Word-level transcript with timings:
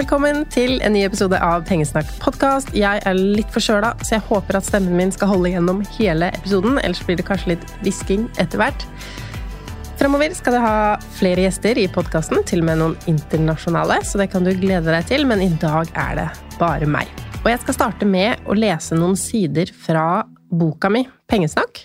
Velkommen 0.00 0.46
til 0.48 0.78
en 0.80 0.94
ny 0.96 1.02
episode 1.04 1.36
av 1.44 1.66
Pengesnakk 1.68 2.08
podkast. 2.22 2.70
Jeg 2.72 3.02
er 3.04 3.18
litt 3.18 3.50
forkjøla, 3.52 3.90
så 4.00 4.14
jeg 4.14 4.22
håper 4.30 4.56
at 4.56 4.64
stemmen 4.64 4.94
min 4.96 5.10
skal 5.12 5.28
holde 5.28 5.50
gjennom 5.52 5.82
hele 5.98 6.30
episoden. 6.38 6.78
Ellers 6.80 7.02
blir 7.04 7.18
det 7.18 7.26
kanskje 7.28 7.50
litt 7.50 7.66
hvisking 7.82 8.22
etter 8.40 8.62
hvert. 8.62 8.86
Fremover 10.00 10.32
skal 10.38 10.56
du 10.56 10.60
ha 10.64 10.78
flere 11.18 11.44
gjester 11.44 11.76
i 11.82 11.84
podkasten, 11.92 12.40
til 12.48 12.62
og 12.62 12.68
med 12.70 12.80
noen 12.80 12.94
internasjonale, 13.12 13.98
så 14.08 14.22
det 14.22 14.30
kan 14.32 14.46
du 14.46 14.54
glede 14.56 14.88
deg 14.88 15.04
til, 15.10 15.26
men 15.28 15.44
i 15.44 15.50
dag 15.60 15.92
er 15.92 16.16
det 16.22 16.26
bare 16.56 16.88
meg. 16.88 17.12
Og 17.42 17.50
jeg 17.52 17.60
skal 17.66 17.76
starte 17.76 18.08
med 18.08 18.48
å 18.48 18.56
lese 18.56 18.96
noen 18.96 19.20
sider 19.20 19.68
fra 19.84 20.22
boka 20.48 20.88
mi, 20.88 21.04
Pengesnakk. 21.28 21.84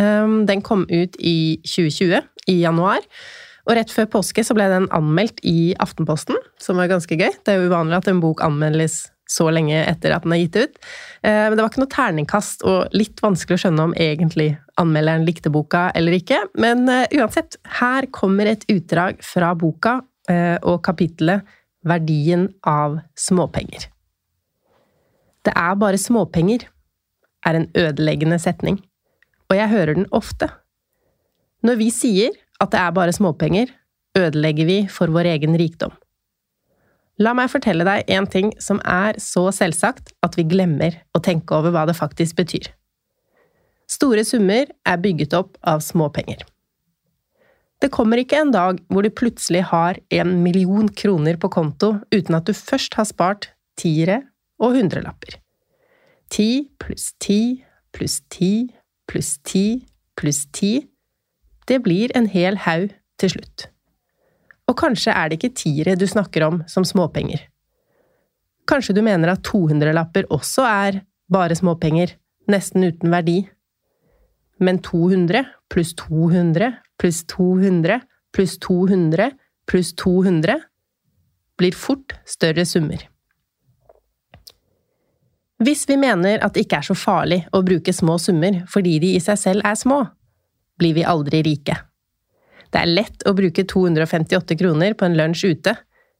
Um, 0.00 0.48
Den 0.50 0.66
kom 0.66 0.82
ut 0.90 1.14
i 1.22 1.62
2020, 1.62 2.26
i 2.50 2.58
januar. 2.64 3.06
Og 3.68 3.76
rett 3.78 3.92
før 3.94 4.08
påske 4.18 4.42
så 4.44 4.56
ble 4.58 4.66
den 4.70 4.88
anmeldt 4.94 5.38
i 5.46 5.72
Aftenposten, 5.82 6.38
som 6.62 6.80
var 6.80 6.90
ganske 6.90 7.14
gøy. 7.14 7.30
Det 7.44 7.52
er 7.52 7.60
jo 7.60 7.70
uvanlig 7.70 8.00
at 8.00 8.10
en 8.10 8.22
bok 8.22 8.42
anmeldes 8.42 9.04
så 9.32 9.46
lenge 9.54 9.78
etter 9.86 10.12
at 10.12 10.26
den 10.26 10.34
er 10.34 10.42
gitt 10.42 10.58
ut. 10.58 10.80
Eh, 11.22 11.46
Men 11.48 11.56
det 11.56 11.64
var 11.64 11.70
ikke 11.70 11.84
noe 11.84 11.94
terningkast, 11.94 12.66
og 12.68 12.92
litt 12.96 13.22
vanskelig 13.22 13.58
å 13.58 13.62
skjønne 13.64 13.86
om 13.88 13.94
egentlig 13.96 14.50
anmelderen 14.82 15.26
likte 15.28 15.52
boka 15.52 15.88
eller 15.96 16.18
ikke. 16.18 16.42
Men 16.60 16.84
eh, 16.90 17.06
uansett, 17.20 17.56
her 17.80 18.08
kommer 18.12 18.50
et 18.50 18.66
utdrag 18.72 19.22
fra 19.24 19.54
boka 19.58 20.00
eh, 20.30 20.58
og 20.62 20.82
kapittelet 20.84 21.46
Verdien 21.82 22.46
av 22.68 23.00
småpenger. 23.18 23.88
Det 25.42 25.54
er 25.58 25.78
bare 25.80 25.98
småpenger, 25.98 26.68
er 27.42 27.58
en 27.58 27.66
ødeleggende 27.74 28.38
setning, 28.38 28.76
og 29.50 29.56
jeg 29.58 29.72
hører 29.72 29.98
den 29.98 30.06
ofte. 30.14 30.46
Når 31.66 31.80
vi 31.80 31.88
sier 31.94 32.36
at 32.62 32.70
det 32.72 32.80
er 32.80 32.94
bare 32.94 33.14
småpenger, 33.14 33.72
ødelegger 34.18 34.68
vi 34.68 34.78
for 34.92 35.10
vår 35.12 35.32
egen 35.34 35.56
rikdom. 35.58 35.92
La 37.20 37.34
meg 37.36 37.50
fortelle 37.52 37.84
deg 37.86 38.08
en 38.14 38.26
ting 38.30 38.52
som 38.62 38.80
er 38.88 39.18
så 39.20 39.48
selvsagt 39.54 40.14
at 40.24 40.38
vi 40.38 40.46
glemmer 40.48 40.96
å 41.12 41.20
tenke 41.22 41.54
over 41.58 41.74
hva 41.74 41.84
det 41.88 41.98
faktisk 41.98 42.38
betyr. 42.40 42.70
Store 43.90 44.24
summer 44.24 44.70
er 44.88 45.02
bygget 45.02 45.34
opp 45.36 45.58
av 45.68 45.82
småpenger. 45.84 46.40
Det 47.82 47.90
kommer 47.92 48.20
ikke 48.22 48.38
en 48.38 48.52
dag 48.54 48.78
hvor 48.88 49.04
du 49.04 49.10
plutselig 49.10 49.64
har 49.72 49.98
en 50.14 50.36
million 50.44 50.86
kroner 50.88 51.36
på 51.42 51.50
konto 51.52 51.96
uten 52.14 52.38
at 52.38 52.46
du 52.46 52.54
først 52.54 52.94
har 52.94 53.08
spart 53.08 53.50
tiere 53.80 54.22
og 54.62 54.78
hundrelapper. 54.78 55.40
Ti 56.32 56.70
pluss 56.80 57.10
ti 57.20 57.40
pluss 57.92 58.20
ti 58.32 58.70
pluss 59.10 59.34
ti 59.44 59.66
pluss 60.16 60.46
ti 60.54 60.76
det 61.68 61.82
blir 61.84 62.12
en 62.16 62.28
hel 62.30 62.58
haug 62.66 62.90
til 63.20 63.34
slutt. 63.36 63.68
Og 64.70 64.78
kanskje 64.78 65.14
er 65.14 65.28
det 65.28 65.38
ikke 65.38 65.56
tiere 65.58 65.96
du 65.98 66.06
snakker 66.08 66.46
om 66.46 66.62
som 66.70 66.86
småpenger. 66.86 67.42
Kanskje 68.68 68.94
du 68.96 69.02
mener 69.02 69.32
at 69.32 69.42
200-lapper 69.46 70.28
også 70.30 70.64
er 70.68 71.02
bare 71.32 71.56
småpenger, 71.58 72.14
nesten 72.50 72.86
uten 72.86 73.10
verdi. 73.12 73.42
Men 74.62 74.78
200 74.84 75.44
pluss 75.72 75.94
200 75.98 76.72
pluss 77.00 77.24
200 77.26 78.02
pluss 78.32 78.58
200 78.62 79.32
pluss 79.66 79.94
200 79.98 80.60
blir 81.58 81.74
fort 81.76 82.14
større 82.26 82.64
summer. 82.66 83.02
Hvis 85.62 85.84
vi 85.88 85.96
mener 86.00 86.42
at 86.42 86.54
det 86.54 86.64
ikke 86.64 86.80
er 86.80 86.88
så 86.88 86.96
farlig 86.98 87.42
å 87.54 87.62
bruke 87.62 87.94
små 87.94 88.16
summer 88.18 88.62
fordi 88.70 88.96
de 89.02 89.12
i 89.16 89.22
seg 89.22 89.38
selv 89.38 89.66
er 89.68 89.78
små, 89.78 90.00
blir 90.82 90.96
vi 90.98 91.06
aldri 91.06 91.44
rike. 91.46 91.78
Det 92.72 92.80
er 92.80 92.90
lett 92.90 93.26
å 93.28 93.34
bruke 93.36 93.62
258 93.68 94.56
kroner 94.58 94.96
på 94.98 95.06
en 95.06 95.16
lunsj 95.18 95.52
ute, 95.52 95.76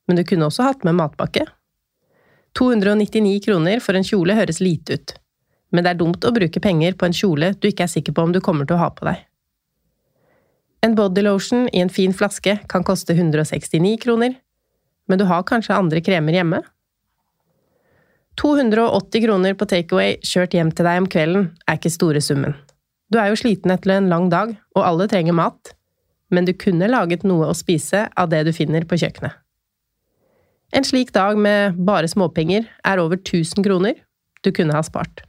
men 0.07 0.19
du 0.19 0.23
kunne 0.29 0.47
også 0.47 0.69
hatt 0.69 0.87
med 0.87 0.99
matpakke. 1.01 1.47
299 2.59 3.41
kroner 3.47 3.81
for 3.81 3.97
en 3.97 4.07
kjole 4.07 4.37
høres 4.37 4.61
lite 4.61 4.99
ut, 4.99 5.15
men 5.73 5.85
det 5.85 5.95
er 5.95 6.01
dumt 6.03 6.25
å 6.29 6.35
bruke 6.37 6.61
penger 6.61 6.99
på 7.01 7.09
en 7.09 7.17
kjole 7.17 7.55
du 7.59 7.71
ikke 7.71 7.87
er 7.87 7.93
sikker 7.95 8.15
på 8.15 8.27
om 8.27 8.35
du 8.35 8.43
kommer 8.45 8.69
til 8.69 8.77
å 8.77 8.83
ha 8.85 8.91
på 8.93 9.09
deg. 9.09 9.23
En 10.85 10.97
bodylotion 10.99 11.69
i 11.73 11.81
en 11.81 11.93
fin 11.95 12.13
flaske 12.13 12.59
kan 12.69 12.85
koste 12.85 13.17
169 13.17 13.97
kroner, 14.03 14.37
men 15.09 15.19
du 15.19 15.25
har 15.31 15.47
kanskje 15.49 15.79
andre 15.79 16.03
kremer 16.05 16.37
hjemme? 16.37 16.61
280 18.41 19.25
kroner 19.25 19.57
på 19.57 19.69
takeaway 19.71 20.19
kjørt 20.27 20.55
hjem 20.57 20.73
til 20.73 20.89
deg 20.89 21.03
om 21.03 21.09
kvelden 21.11 21.49
er 21.67 21.81
ikke 21.81 21.93
store 21.93 22.23
summen. 22.25 22.57
Du 23.13 23.19
er 23.21 23.29
jo 23.29 23.37
sliten 23.37 23.73
etter 23.75 23.99
en 23.99 24.09
lang 24.09 24.31
dag, 24.33 24.55
og 24.73 24.87
alle 24.87 25.09
trenger 25.11 25.37
mat, 25.37 25.75
men 26.33 26.47
du 26.49 26.55
kunne 26.57 26.89
laget 26.89 27.27
noe 27.29 27.51
å 27.51 27.57
spise 27.57 28.07
av 28.17 28.31
det 28.33 28.47
du 28.49 28.53
finner 28.57 28.87
på 28.89 28.97
kjøkkenet. 29.03 29.37
En 30.73 30.87
slik 30.89 31.11
dag 31.13 31.37
med 31.37 31.77
bare 31.85 32.09
småpenger 32.09 32.65
er 32.89 33.01
over 33.03 33.19
1000 33.21 33.61
kroner 33.67 33.99
du 34.41 34.49
kunne 34.57 34.73
ha 34.73 34.81
spart. 34.87 35.27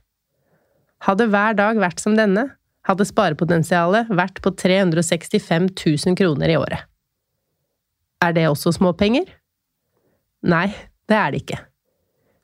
Hadde 1.04 1.28
hver 1.28 1.58
dag 1.60 1.82
vært 1.84 2.00
som 2.00 2.16
denne, 2.16 2.46
hadde 2.88 3.08
sparepotensialet 3.08 4.12
vært 4.16 4.40
på 4.44 4.54
365 4.56 5.68
000 5.76 6.16
kroner 6.20 6.54
i 6.54 6.56
året. 6.60 6.88
Er 8.24 8.32
det 8.36 8.48
også 8.48 8.72
småpenger? 8.78 9.28
Nei, 10.48 10.70
det 11.12 11.20
er 11.20 11.36
det 11.36 11.44
ikke. 11.44 11.60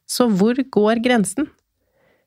Så 0.09 0.27
hvor 0.27 0.59
går 0.59 0.99
grensen? 1.05 1.47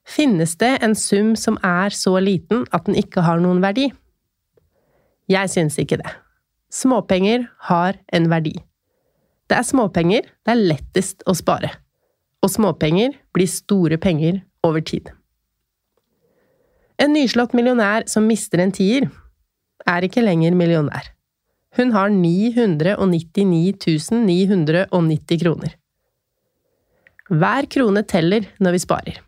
Finnes 0.09 0.57
det 0.59 0.79
en 0.83 0.95
sum 0.99 1.35
som 1.39 1.59
er 1.63 1.95
så 1.95 2.17
liten 2.21 2.67
at 2.75 2.89
den 2.89 2.99
ikke 2.99 3.23
har 3.25 3.41
noen 3.43 3.63
verdi? 3.63 3.89
Jeg 5.31 5.51
syns 5.53 5.79
ikke 5.79 6.01
det. 6.01 6.11
Småpenger 6.73 7.47
har 7.69 7.99
en 8.13 8.29
verdi. 8.33 8.57
Det 9.49 9.59
er 9.59 9.67
småpenger 9.69 10.27
det 10.27 10.53
er 10.55 10.63
lettest 10.73 11.23
å 11.29 11.35
spare. 11.37 11.71
Og 12.43 12.51
småpenger 12.51 13.15
blir 13.35 13.51
store 13.51 13.99
penger 14.03 14.41
over 14.67 14.83
tid. 14.83 15.11
En 16.99 17.13
nyslått 17.15 17.55
millionær 17.57 18.07
som 18.11 18.27
mister 18.29 18.63
en 18.63 18.73
tier, 18.75 19.09
er 19.89 20.07
ikke 20.07 20.23
lenger 20.23 20.55
millionær. 20.55 21.11
Hun 21.77 21.91
har 21.95 22.13
999 22.13 23.73
990 24.13 25.41
kroner. 25.41 25.77
Hver 27.33 27.67
krone 27.73 28.03
teller 28.05 28.47
når 28.61 28.77
vi 28.77 28.83
sparer. 28.83 29.21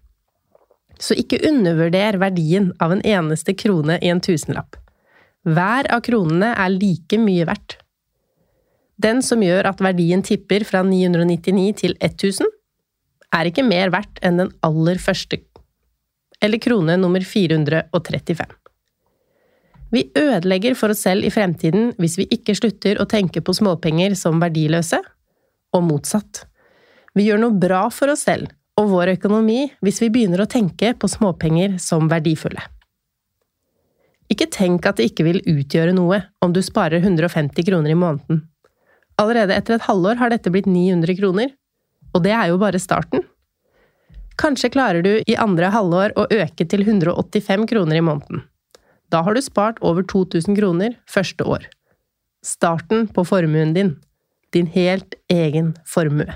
Så 1.05 1.17
ikke 1.21 1.43
undervurder 1.45 2.17
verdien 2.23 2.71
av 2.81 2.95
en 2.95 3.03
eneste 3.05 3.53
krone 3.59 3.99
i 4.01 4.09
en 4.13 4.23
tusenlapp. 4.25 4.79
Hver 5.45 5.91
av 5.93 6.01
kronene 6.07 6.55
er 6.57 6.73
like 6.73 7.19
mye 7.21 7.45
verdt. 7.49 7.77
Den 8.97 9.21
som 9.27 9.43
gjør 9.45 9.69
at 9.69 9.83
verdien 9.85 10.23
tipper 10.25 10.65
fra 10.65 10.81
999 10.87 11.73
til 11.83 11.97
1000, 11.99 12.49
er 13.35 13.51
ikke 13.51 13.67
mer 13.67 13.91
verdt 13.93 14.21
enn 14.25 14.39
den 14.39 14.53
aller 14.65 15.01
første, 15.03 15.41
eller 16.41 16.63
krone 16.63 16.97
nummer 17.01 17.25
435. 17.27 18.47
Vi 19.95 20.09
ødelegger 20.19 20.75
for 20.79 20.95
oss 20.95 21.05
selv 21.07 21.27
i 21.27 21.33
fremtiden 21.35 21.93
hvis 22.01 22.17
vi 22.19 22.29
ikke 22.35 22.55
slutter 22.59 22.99
å 23.03 23.09
tenke 23.11 23.43
på 23.45 23.55
småpenger 23.55 24.17
som 24.19 24.41
verdiløse, 24.43 25.03
og 25.75 25.83
motsatt. 25.83 26.45
Vi 27.19 27.27
gjør 27.27 27.41
noe 27.43 27.59
bra 27.59 27.89
for 27.91 28.13
oss 28.15 28.25
selv 28.29 28.53
og 28.81 28.91
vår 28.91 29.15
økonomi 29.15 29.69
hvis 29.85 30.01
vi 30.03 30.11
begynner 30.15 30.45
å 30.45 30.51
tenke 30.51 30.95
på 30.99 31.11
småpenger 31.11 31.77
som 31.83 32.09
verdifulle. 32.11 32.63
Ikke 34.33 34.49
tenk 34.51 34.87
at 34.89 34.99
det 34.99 35.11
ikke 35.11 35.27
vil 35.27 35.43
utgjøre 35.45 35.95
noe 35.95 36.23
om 36.43 36.55
du 36.55 36.63
sparer 36.65 37.05
150 37.05 37.67
kroner 37.67 37.93
i 37.93 37.99
måneden. 37.99 38.43
Allerede 39.21 39.55
etter 39.55 39.77
et 39.77 39.87
halvår 39.87 40.19
har 40.19 40.33
dette 40.33 40.51
blitt 40.51 40.67
900 40.67 41.15
kroner, 41.21 41.53
og 42.15 42.25
det 42.25 42.33
er 42.35 42.51
jo 42.51 42.59
bare 42.59 42.81
starten. 42.83 43.23
Kanskje 44.41 44.73
klarer 44.75 45.05
du 45.05 45.13
i 45.21 45.37
andre 45.39 45.71
halvår 45.71 46.17
å 46.19 46.27
øke 46.33 46.67
til 46.67 46.83
185 46.83 47.69
kroner 47.71 48.01
i 48.01 48.03
måneden. 48.03 48.43
Da 49.13 49.23
har 49.23 49.37
du 49.37 49.43
spart 49.45 49.79
over 49.85 50.03
2000 50.11 50.57
kroner 50.59 50.97
første 51.07 51.47
år. 51.47 51.69
Starten 52.43 53.07
på 53.07 53.23
formuen 53.29 53.77
din. 53.77 53.95
Din 54.51 54.67
helt 54.75 55.15
egen 55.31 55.75
formue. 55.87 56.35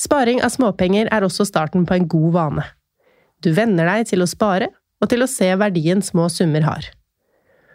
Sparing 0.00 0.40
av 0.42 0.50
småpenger 0.54 1.08
er 1.14 1.26
også 1.26 1.46
starten 1.46 1.86
på 1.86 1.96
en 1.96 2.08
god 2.10 2.32
vane. 2.34 2.64
Du 3.44 3.52
venner 3.54 3.86
deg 3.90 4.08
til 4.10 4.24
å 4.24 4.30
spare, 4.30 4.70
og 5.02 5.10
til 5.10 5.22
å 5.22 5.28
se 5.30 5.50
verdien 5.60 6.00
små 6.02 6.30
summer 6.32 6.64
har. 6.64 6.86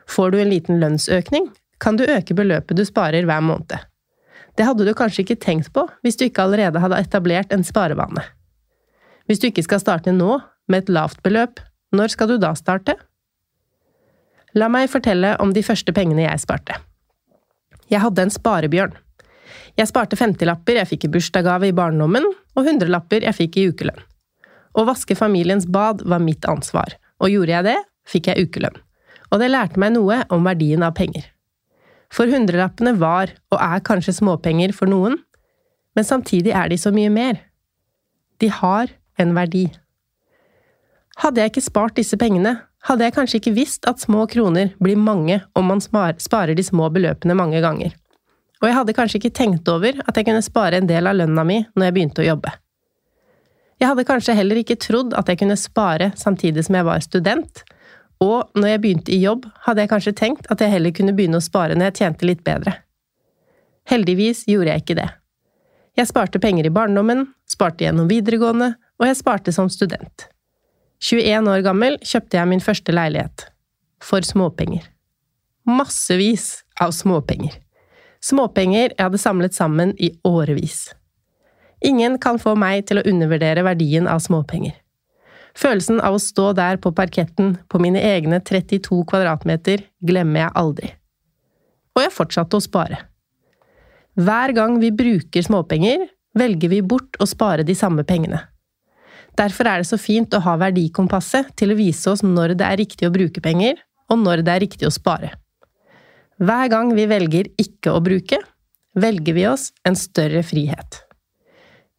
Får 0.09 0.33
du 0.33 0.39
en 0.41 0.49
liten 0.49 0.79
lønnsøkning, 0.81 1.51
kan 1.79 1.99
du 1.99 2.07
øke 2.09 2.35
beløpet 2.35 2.77
du 2.79 2.83
sparer 2.87 3.27
hver 3.27 3.43
måned. 3.45 3.77
Det 4.57 4.65
hadde 4.67 4.87
du 4.87 4.91
kanskje 4.97 5.23
ikke 5.23 5.39
tenkt 5.39 5.69
på 5.75 5.85
hvis 6.03 6.17
du 6.19 6.25
ikke 6.25 6.43
allerede 6.43 6.81
hadde 6.83 6.99
etablert 6.99 7.53
en 7.55 7.63
sparevane. 7.63 8.23
Hvis 9.29 9.39
du 9.39 9.47
ikke 9.47 9.63
skal 9.63 9.83
starte 9.83 10.11
nå, 10.15 10.39
med 10.69 10.83
et 10.83 10.91
lavt 10.93 11.21
beløp, 11.25 11.61
når 11.95 12.13
skal 12.13 12.29
du 12.29 12.37
da 12.41 12.51
starte? 12.57 12.97
La 14.57 14.67
meg 14.69 14.89
fortelle 14.89 15.35
om 15.41 15.53
de 15.53 15.63
første 15.65 15.93
pengene 15.93 16.25
jeg 16.25 16.41
sparte. 16.43 16.75
Jeg 17.89 18.01
hadde 18.03 18.25
en 18.25 18.33
sparebjørn. 18.33 18.97
Jeg 19.79 19.87
sparte 19.87 20.17
femtilapper 20.19 20.75
jeg 20.81 20.89
fikk 20.89 21.05
i 21.07 21.11
bursdagsgave 21.13 21.69
i 21.69 21.75
barndommen, 21.75 22.25
og 22.27 22.65
hundrelapper 22.67 23.23
jeg 23.23 23.37
fikk 23.37 23.57
i 23.57 23.67
ukelønn. 23.71 24.01
Å 24.75 24.83
vaske 24.85 25.15
familiens 25.15 25.67
bad 25.71 26.03
var 26.03 26.19
mitt 26.19 26.43
ansvar, 26.51 26.97
og 27.23 27.31
gjorde 27.31 27.53
jeg 27.53 27.67
det, 27.69 27.77
fikk 28.09 28.27
jeg 28.27 28.49
ukelønn. 28.49 28.75
Og 29.31 29.39
det 29.39 29.51
lærte 29.53 29.79
meg 29.79 29.93
noe 29.95 30.23
om 30.35 30.43
verdien 30.43 30.83
av 30.83 30.97
penger. 30.97 31.29
For 32.11 32.27
hundrelappene 32.27 32.95
var, 32.99 33.31
og 33.53 33.61
er 33.61 33.83
kanskje 33.85 34.17
småpenger 34.17 34.73
for 34.75 34.91
noen, 34.91 35.15
men 35.95 36.07
samtidig 36.07 36.51
er 36.55 36.67
de 36.71 36.79
så 36.81 36.91
mye 36.95 37.11
mer. 37.13 37.39
De 38.43 38.49
har 38.51 38.91
en 39.19 39.31
verdi. 39.35 39.67
Hadde 41.23 41.43
jeg 41.43 41.53
ikke 41.53 41.65
spart 41.69 41.95
disse 41.99 42.19
pengene, 42.19 42.57
hadde 42.87 43.07
jeg 43.07 43.15
kanskje 43.15 43.39
ikke 43.39 43.55
visst 43.55 43.87
at 43.87 44.03
små 44.03 44.25
kroner 44.31 44.73
blir 44.79 44.99
mange 44.99 45.41
om 45.55 45.71
man 45.71 45.81
sparer 45.83 46.55
de 46.55 46.67
små 46.67 46.91
beløpene 46.91 47.35
mange 47.37 47.63
ganger. 47.63 47.95
Og 48.59 48.67
jeg 48.67 48.75
hadde 48.75 48.95
kanskje 48.95 49.19
ikke 49.21 49.35
tenkt 49.35 49.69
over 49.71 50.01
at 50.03 50.17
jeg 50.17 50.27
kunne 50.27 50.43
spare 50.43 50.79
en 50.79 50.89
del 50.89 51.07
av 51.07 51.15
lønna 51.15 51.45
mi 51.47 51.61
når 51.75 51.87
jeg 51.87 51.95
begynte 51.95 52.23
å 52.23 52.27
jobbe. 52.27 52.51
Jeg 53.79 53.87
hadde 53.87 54.07
kanskje 54.07 54.35
heller 54.35 54.59
ikke 54.59 54.75
trodd 54.75 55.13
at 55.15 55.29
jeg 55.31 55.39
kunne 55.39 55.55
spare 55.59 56.11
samtidig 56.19 56.65
som 56.67 56.75
jeg 56.75 56.87
var 56.87 57.03
student, 57.03 57.61
og 58.19 58.51
når 58.59 58.73
jeg 58.73 58.81
begynte 58.83 59.13
i 59.15 59.21
jobb, 59.21 59.45
hadde 59.63 59.85
jeg 59.85 59.91
kanskje 59.93 60.15
tenkt 60.19 60.49
at 60.51 60.59
jeg 60.59 60.73
heller 60.73 60.91
kunne 60.95 61.15
begynne 61.15 61.39
å 61.39 61.43
spare 61.43 61.77
når 61.77 61.89
jeg 61.89 61.99
tjente 62.01 62.27
litt 62.27 62.43
bedre. 62.43 62.75
Heldigvis 63.87 64.43
gjorde 64.51 64.73
jeg 64.73 64.83
ikke 64.83 64.97
det. 64.99 65.07
Jeg 65.97 66.11
sparte 66.11 66.41
penger 66.43 66.67
i 66.67 66.73
barndommen, 66.73 67.29
sparte 67.49 67.85
gjennom 67.85 68.11
videregående, 68.11 68.73
og 68.99 69.07
jeg 69.07 69.19
sparte 69.21 69.55
som 69.55 69.71
student. 69.71 70.27
21 70.99 71.47
år 71.47 71.63
gammel 71.63 71.95
kjøpte 72.03 72.37
jeg 72.37 72.51
min 72.51 72.63
første 72.63 72.91
leilighet. 72.91 73.47
For 74.03 74.23
småpenger. 74.23 74.83
Massevis 75.67 76.61
av 76.83 76.91
småpenger. 76.95 77.55
Småpenger 78.23 78.91
jeg 78.91 78.99
hadde 78.99 79.21
samlet 79.21 79.55
sammen 79.55 79.93
i 79.97 80.11
årevis. 80.27 80.89
Ingen 81.85 82.17
kan 82.19 82.39
få 82.41 82.55
meg 82.59 82.85
til 82.89 82.99
å 82.99 83.05
undervurdere 83.07 83.63
verdien 83.63 84.09
av 84.11 84.19
småpenger. 84.23 84.75
Følelsen 85.59 86.01
av 86.03 86.15
å 86.17 86.21
stå 86.21 86.51
der 86.55 86.79
på 86.83 86.91
parketten 86.95 87.55
på 87.71 87.79
mine 87.81 88.01
egne 88.03 88.41
32 88.43 89.01
kvadratmeter 89.07 89.85
glemmer 90.05 90.45
jeg 90.45 90.55
aldri. 90.61 90.91
Og 91.95 92.03
jeg 92.03 92.15
fortsatte 92.15 92.59
å 92.59 92.63
spare. 92.63 93.01
Hver 94.19 94.53
gang 94.55 94.77
vi 94.83 94.91
bruker 94.91 95.43
småpenger, 95.45 96.05
velger 96.37 96.71
vi 96.71 96.83
bort 96.83 97.17
å 97.19 97.27
spare 97.27 97.65
de 97.67 97.75
samme 97.75 98.03
pengene. 98.07 98.43
Derfor 99.39 99.69
er 99.71 99.81
det 99.81 99.87
så 99.87 99.97
fint 99.99 100.33
å 100.35 100.41
ha 100.43 100.57
verdikompasset 100.59 101.53
til 101.59 101.71
å 101.71 101.77
vise 101.79 102.11
oss 102.11 102.23
når 102.25 102.57
det 102.59 102.67
er 102.67 102.81
riktig 102.81 103.07
å 103.07 103.13
bruke 103.13 103.43
penger, 103.43 103.79
og 104.11 104.19
når 104.19 104.43
det 104.43 104.55
er 104.55 104.63
riktig 104.65 104.87
å 104.89 104.93
spare. 104.93 105.31
Hver 106.39 106.69
gang 106.71 106.93
vi 106.95 107.03
velger 107.09 107.49
ikke 107.59 107.91
å 107.91 107.99
bruke, 107.99 108.37
velger 108.95 109.35
vi 109.35 109.43
oss 109.49 109.73
en 109.83 109.97
større 109.99 110.39
frihet. 110.47 111.01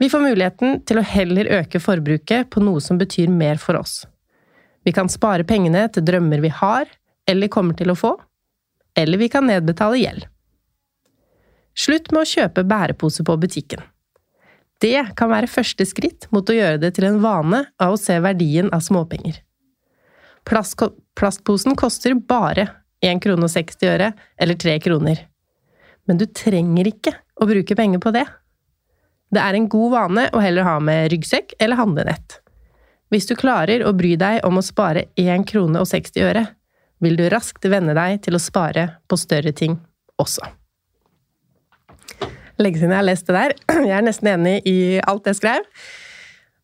Vi 0.01 0.09
får 0.09 0.23
muligheten 0.25 0.79
til 0.89 0.97
å 0.97 1.05
heller 1.05 1.51
øke 1.59 1.81
forbruket 1.83 2.49
på 2.49 2.63
noe 2.65 2.81
som 2.81 2.97
betyr 2.97 3.29
mer 3.29 3.61
for 3.61 3.77
oss. 3.77 4.07
Vi 4.81 4.95
kan 4.97 5.13
spare 5.13 5.45
pengene 5.45 5.85
til 5.93 6.07
drømmer 6.09 6.41
vi 6.41 6.49
har, 6.57 6.89
eller 7.29 7.53
kommer 7.53 7.77
til 7.77 7.93
å 7.93 7.99
få, 8.01 8.15
eller 8.97 9.21
vi 9.21 9.29
kan 9.29 9.45
nedbetale 9.45 10.01
gjeld. 10.01 10.25
Slutt 11.77 12.09
med 12.09 12.25
å 12.25 12.31
kjøpe 12.33 12.65
bærepose 12.65 13.27
på 13.29 13.37
butikken. 13.45 13.85
Det 14.81 15.05
kan 15.21 15.29
være 15.29 15.53
første 15.53 15.85
skritt 15.85 16.31
mot 16.33 16.49
å 16.49 16.57
gjøre 16.57 16.81
det 16.81 16.95
til 16.97 17.11
en 17.11 17.21
vane 17.21 17.67
av 17.77 17.93
å 17.93 18.01
se 18.01 18.17
verdien 18.25 18.73
av 18.73 18.81
småpenger. 18.89 19.43
Plast 20.49 20.81
plastposen 21.21 21.77
koster 21.77 22.17
bare 22.17 22.71
1 23.05 23.23
krone 23.25 23.47
og 23.47 23.53
60 23.53 23.89
øre, 23.89 24.13
eller 24.41 24.59
3 24.61 24.77
kroner. 24.85 25.25
Men 26.09 26.21
du 26.21 26.27
trenger 26.27 26.91
ikke 26.91 27.15
å 27.41 27.49
bruke 27.49 27.77
penger 27.77 28.03
på 28.03 28.13
det. 28.15 28.27
Det 29.31 29.43
er 29.43 29.57
en 29.57 29.69
god 29.71 29.93
vane 29.95 30.29
å 30.35 30.43
heller 30.43 30.67
ha 30.67 30.79
med 30.83 31.11
ryggsekk 31.13 31.55
eller 31.63 31.79
handlenett. 31.79 32.41
Hvis 33.11 33.27
du 33.31 33.37
klarer 33.39 33.85
å 33.87 33.95
bry 33.97 34.15
deg 34.19 34.45
om 34.47 34.59
å 34.59 34.65
spare 34.65 35.09
1 35.19 35.47
krone 35.51 35.83
og 35.83 35.89
60 35.91 36.27
øre, 36.27 36.47
vil 37.01 37.17
du 37.17 37.27
raskt 37.33 37.65
venne 37.71 37.95
deg 37.97 38.21
til 38.27 38.37
å 38.37 38.43
spare 38.43 38.87
på 39.09 39.19
større 39.19 39.53
ting 39.57 39.79
også. 40.21 40.45
Lenge 42.61 42.77
siden 42.77 42.93
jeg 42.93 43.01
har 43.01 43.09
lest 43.09 43.31
det 43.31 43.37
der. 43.39 43.55
Jeg 43.89 43.97
er 43.97 44.05
nesten 44.05 44.29
enig 44.35 44.59
i 44.69 44.79
alt 45.01 45.25
jeg 45.31 45.39
skrev. 45.39 45.65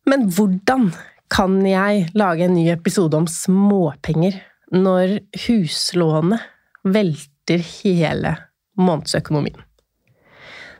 Men 0.05 0.27
hvordan 0.29 0.91
kan 1.33 1.55
jeg 1.65 2.05
lage 2.15 2.45
en 2.45 2.53
ny 2.53 2.67
episode 2.69 3.17
om 3.17 3.25
småpenger 3.27 4.37
når 4.73 5.19
huslånet 5.47 6.43
velter 6.87 7.63
hele 7.83 8.35
månedsøkonomien? 8.79 9.63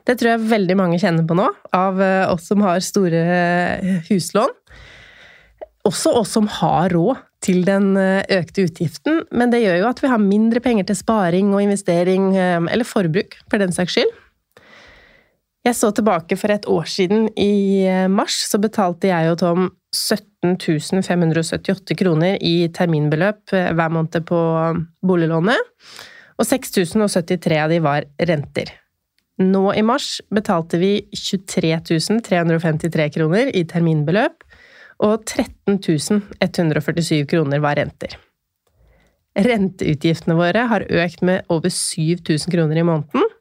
Det 0.08 0.15
tror 0.15 0.34
jeg 0.34 0.50
veldig 0.53 0.75
mange 0.79 1.00
kjenner 1.01 1.25
på 1.27 1.36
nå, 1.36 1.50
av 1.75 1.98
eh, 2.00 2.25
oss 2.32 2.46
som 2.48 2.62
har 2.63 2.84
store 2.84 3.24
eh, 3.27 3.98
huslån. 4.08 4.53
Også 5.88 6.13
oss 6.20 6.32
som 6.38 6.48
har 6.60 6.94
råd 6.96 7.20
til 7.44 7.65
den 7.67 7.91
eh, 8.00 8.24
økte 8.38 8.63
utgiften, 8.70 9.25
men 9.36 9.51
det 9.51 9.65
gjør 9.65 9.82
jo 9.82 9.89
at 9.89 10.00
vi 10.03 10.12
har 10.13 10.24
mindre 10.24 10.63
penger 10.63 10.88
til 10.88 11.00
sparing 11.01 11.51
og 11.51 11.65
investering, 11.65 12.32
eller 12.38 12.88
forbruk, 12.88 13.36
for 13.51 13.60
den 13.60 13.75
saks 13.75 13.98
skyld. 13.98 14.15
Jeg 15.68 15.76
så 15.76 15.90
tilbake 15.92 16.38
for 16.40 16.54
et 16.54 16.68
år 16.72 16.86
siden, 16.88 17.26
i 17.36 17.84
mars, 18.08 18.38
så 18.48 18.60
betalte 18.62 19.10
jeg 19.10 19.34
og 19.34 19.40
Tom 19.42 19.66
17 19.92 21.04
578 21.04 21.98
kroner 22.00 22.38
i 22.40 22.70
terminbeløp 22.72 23.52
hver 23.52 23.92
måned 23.92 24.24
på 24.30 24.40
boliglånet, 25.04 25.60
og 26.38 26.48
6073 26.48 27.58
av 27.60 27.74
de 27.74 27.82
var 27.84 28.08
renter. 28.30 28.72
Nå 29.44 29.66
i 29.76 29.84
mars 29.86 30.22
betalte 30.34 30.80
vi 30.80 30.94
23 31.12 31.76
353 32.30 33.10
kroner 33.18 33.52
i 33.52 33.66
terminbeløp, 33.68 34.48
og 35.04 35.26
13 35.28 36.24
147 36.40 37.26
kroner 37.30 37.60
var 37.62 37.76
renter. 37.78 38.16
Renteutgiftene 39.38 40.38
våre 40.38 40.64
har 40.72 40.88
økt 40.88 41.22
med 41.28 41.44
over 41.54 41.70
7000 41.70 42.56
kroner 42.56 42.80
i 42.80 42.88
måneden. 42.88 43.34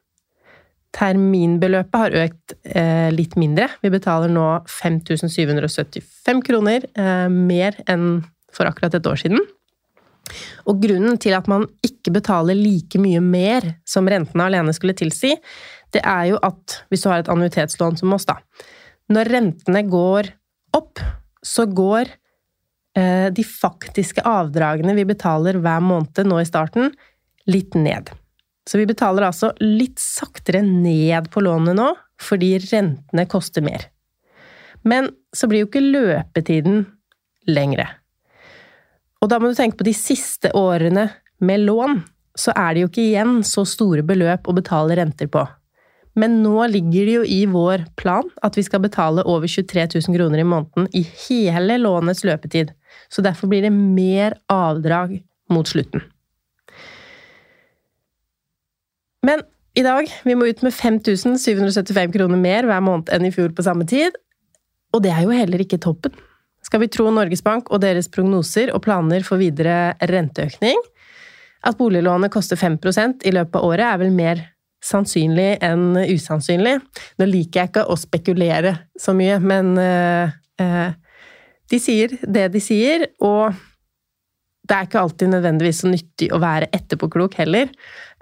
Terminbeløpet 0.95 1.99
har 1.99 2.15
økt 2.23 2.55
eh, 2.63 3.09
litt 3.13 3.35
mindre. 3.39 3.67
Vi 3.83 3.91
betaler 3.93 4.31
nå 4.31 4.45
5775 4.71 6.41
kroner 6.47 6.87
eh, 6.97 7.27
mer 7.31 7.77
enn 7.89 8.23
for 8.55 8.69
akkurat 8.69 8.95
et 8.97 9.09
år 9.09 9.19
siden. 9.19 9.43
Og 10.67 10.81
grunnen 10.83 11.19
til 11.21 11.35
at 11.37 11.47
man 11.51 11.65
ikke 11.85 12.11
betaler 12.17 12.57
like 12.57 12.99
mye 12.99 13.21
mer 13.23 13.67
som 13.87 14.07
rentene 14.09 14.47
alene 14.47 14.73
skulle 14.75 14.97
tilsi, 14.97 15.35
det 15.95 16.03
er 16.03 16.31
jo 16.33 16.39
at 16.43 16.81
hvis 16.91 17.03
du 17.03 17.11
har 17.11 17.21
et 17.21 17.31
annuitetslån 17.31 17.99
som 17.99 18.15
oss, 18.15 18.27
da 18.27 18.39
Når 19.07 19.29
rentene 19.31 19.83
går 19.87 20.33
opp, 20.75 20.99
så 21.39 21.63
går 21.65 22.09
eh, 22.97 23.29
de 23.31 23.43
faktiske 23.43 24.23
avdragene 24.27 24.95
vi 24.97 25.05
betaler 25.07 25.59
hver 25.63 25.83
måned 25.83 26.27
nå 26.27 26.41
i 26.41 26.49
starten, 26.49 26.91
litt 27.47 27.77
ned. 27.79 28.11
Så 28.67 28.79
vi 28.81 28.87
betaler 28.89 29.27
altså 29.27 29.53
litt 29.63 29.99
saktere 30.01 30.61
ned 30.65 31.29
på 31.31 31.43
lånet 31.45 31.77
nå, 31.77 31.91
fordi 32.19 32.57
rentene 32.65 33.27
koster 33.29 33.63
mer. 33.63 33.87
Men 34.87 35.09
så 35.35 35.47
blir 35.47 35.63
jo 35.63 35.69
ikke 35.69 35.85
løpetiden 35.85 36.83
lengre. 37.47 37.87
Og 39.23 39.31
da 39.31 39.39
må 39.39 39.49
du 39.49 39.57
tenke 39.57 39.79
på 39.79 39.87
de 39.87 39.95
siste 39.97 40.51
årene 40.57 41.07
med 41.43 41.63
lån, 41.63 42.01
så 42.37 42.53
er 42.53 42.75
det 42.75 42.83
jo 42.83 42.89
ikke 42.91 43.05
igjen 43.05 43.39
så 43.47 43.63
store 43.65 44.03
beløp 44.05 44.49
å 44.49 44.55
betale 44.57 44.97
renter 44.99 45.29
på. 45.31 45.45
Men 46.17 46.39
nå 46.41 46.65
ligger 46.73 47.05
det 47.05 47.15
jo 47.15 47.23
i 47.29 47.39
vår 47.49 47.85
plan 47.97 48.25
at 48.45 48.57
vi 48.57 48.65
skal 48.65 48.81
betale 48.81 49.25
over 49.29 49.49
23 49.49 49.85
000 49.95 50.17
kroner 50.17 50.41
i 50.41 50.47
måneden 50.49 50.89
i 50.97 51.03
hele 51.27 51.77
lånets 51.81 52.23
løpetid, 52.25 52.73
så 53.09 53.23
derfor 53.25 53.51
blir 53.51 53.65
det 53.65 53.73
mer 53.73 54.37
avdrag 54.51 55.19
mot 55.53 55.69
slutten. 55.69 56.01
Men 59.27 59.43
i 59.77 59.83
dag 59.85 60.07
vi 60.25 60.35
må 60.37 60.47
ut 60.47 60.63
med 60.65 60.73
5775 60.73 62.15
kroner 62.15 62.39
mer 62.39 62.67
hver 62.69 62.81
måned 62.83 63.11
enn 63.13 63.27
i 63.27 63.33
fjor 63.35 63.51
på 63.55 63.65
samme 63.65 63.85
tid, 63.89 64.15
og 64.95 65.03
det 65.03 65.11
er 65.13 65.25
jo 65.25 65.35
heller 65.35 65.61
ikke 65.61 65.81
toppen. 65.83 66.15
Skal 66.65 66.81
vi 66.83 66.89
tro 66.91 67.09
Norges 67.13 67.43
Bank 67.45 67.69
og 67.71 67.83
deres 67.83 68.09
prognoser 68.11 68.71
og 68.75 68.81
planer 68.87 69.23
for 69.27 69.39
videre 69.39 69.95
renteøkning? 70.09 70.79
At 71.67 71.77
boliglånet 71.79 72.31
koster 72.33 72.59
5% 72.59 73.25
i 73.27 73.33
løpet 73.35 73.59
av 73.59 73.67
året, 73.67 73.85
er 73.87 74.01
vel 74.01 74.13
mer 74.15 74.43
sannsynlig 74.83 75.57
enn 75.65 75.97
usannsynlig. 76.07 76.77
Nå 77.19 77.27
liker 77.27 77.61
jeg 77.61 77.71
ikke 77.71 77.87
å 77.89 77.97
spekulere 77.99 78.75
så 78.99 79.15
mye, 79.17 79.39
men 79.43 79.73
uh, 79.79 80.33
uh, 80.61 80.91
de 81.71 81.79
sier 81.81 82.13
det 82.23 82.47
de 82.53 82.61
sier, 82.63 83.07
og 83.19 83.57
det 84.67 84.75
er 84.75 84.87
ikke 84.87 84.99
alltid 85.01 85.31
nødvendigvis 85.31 85.81
så 85.83 85.91
nyttig 85.91 86.27
å 86.35 86.41
være 86.43 86.69
etterpåklok 86.75 87.37
heller. 87.39 87.71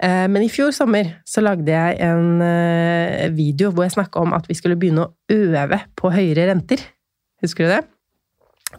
Uh, 0.02 0.26
men 0.30 0.44
i 0.44 0.50
fjor 0.52 0.70
sommer 0.76 1.16
så 1.28 1.42
lagde 1.44 1.72
jeg 1.72 1.98
en 2.06 2.40
video 3.36 3.72
hvor 3.72 3.86
jeg 3.86 3.96
snakka 3.96 4.22
om 4.22 4.36
at 4.36 4.48
vi 4.50 4.56
skulle 4.58 4.78
begynne 4.78 5.08
å 5.08 5.12
øve 5.34 5.82
på 5.98 6.14
høyere 6.14 6.48
renter. 6.52 6.82
Husker 7.42 7.66
du 7.66 7.74
det? 7.74 7.82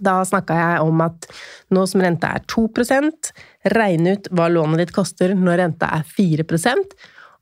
Da 0.03 0.19
snakka 0.27 0.55
jeg 0.57 0.85
om 0.85 1.01
at 1.05 1.27
nå 1.73 1.83
som 1.89 2.03
renta 2.03 2.33
er 2.35 2.43
2% 2.51 3.31
regne 3.73 4.17
ut 4.17 4.29
hva 4.35 4.49
lånet 4.51 4.83
ditt 4.83 4.95
koster 4.95 5.33
når 5.37 5.61
renta 5.63 5.89
er 5.97 6.05
4% 6.17 6.95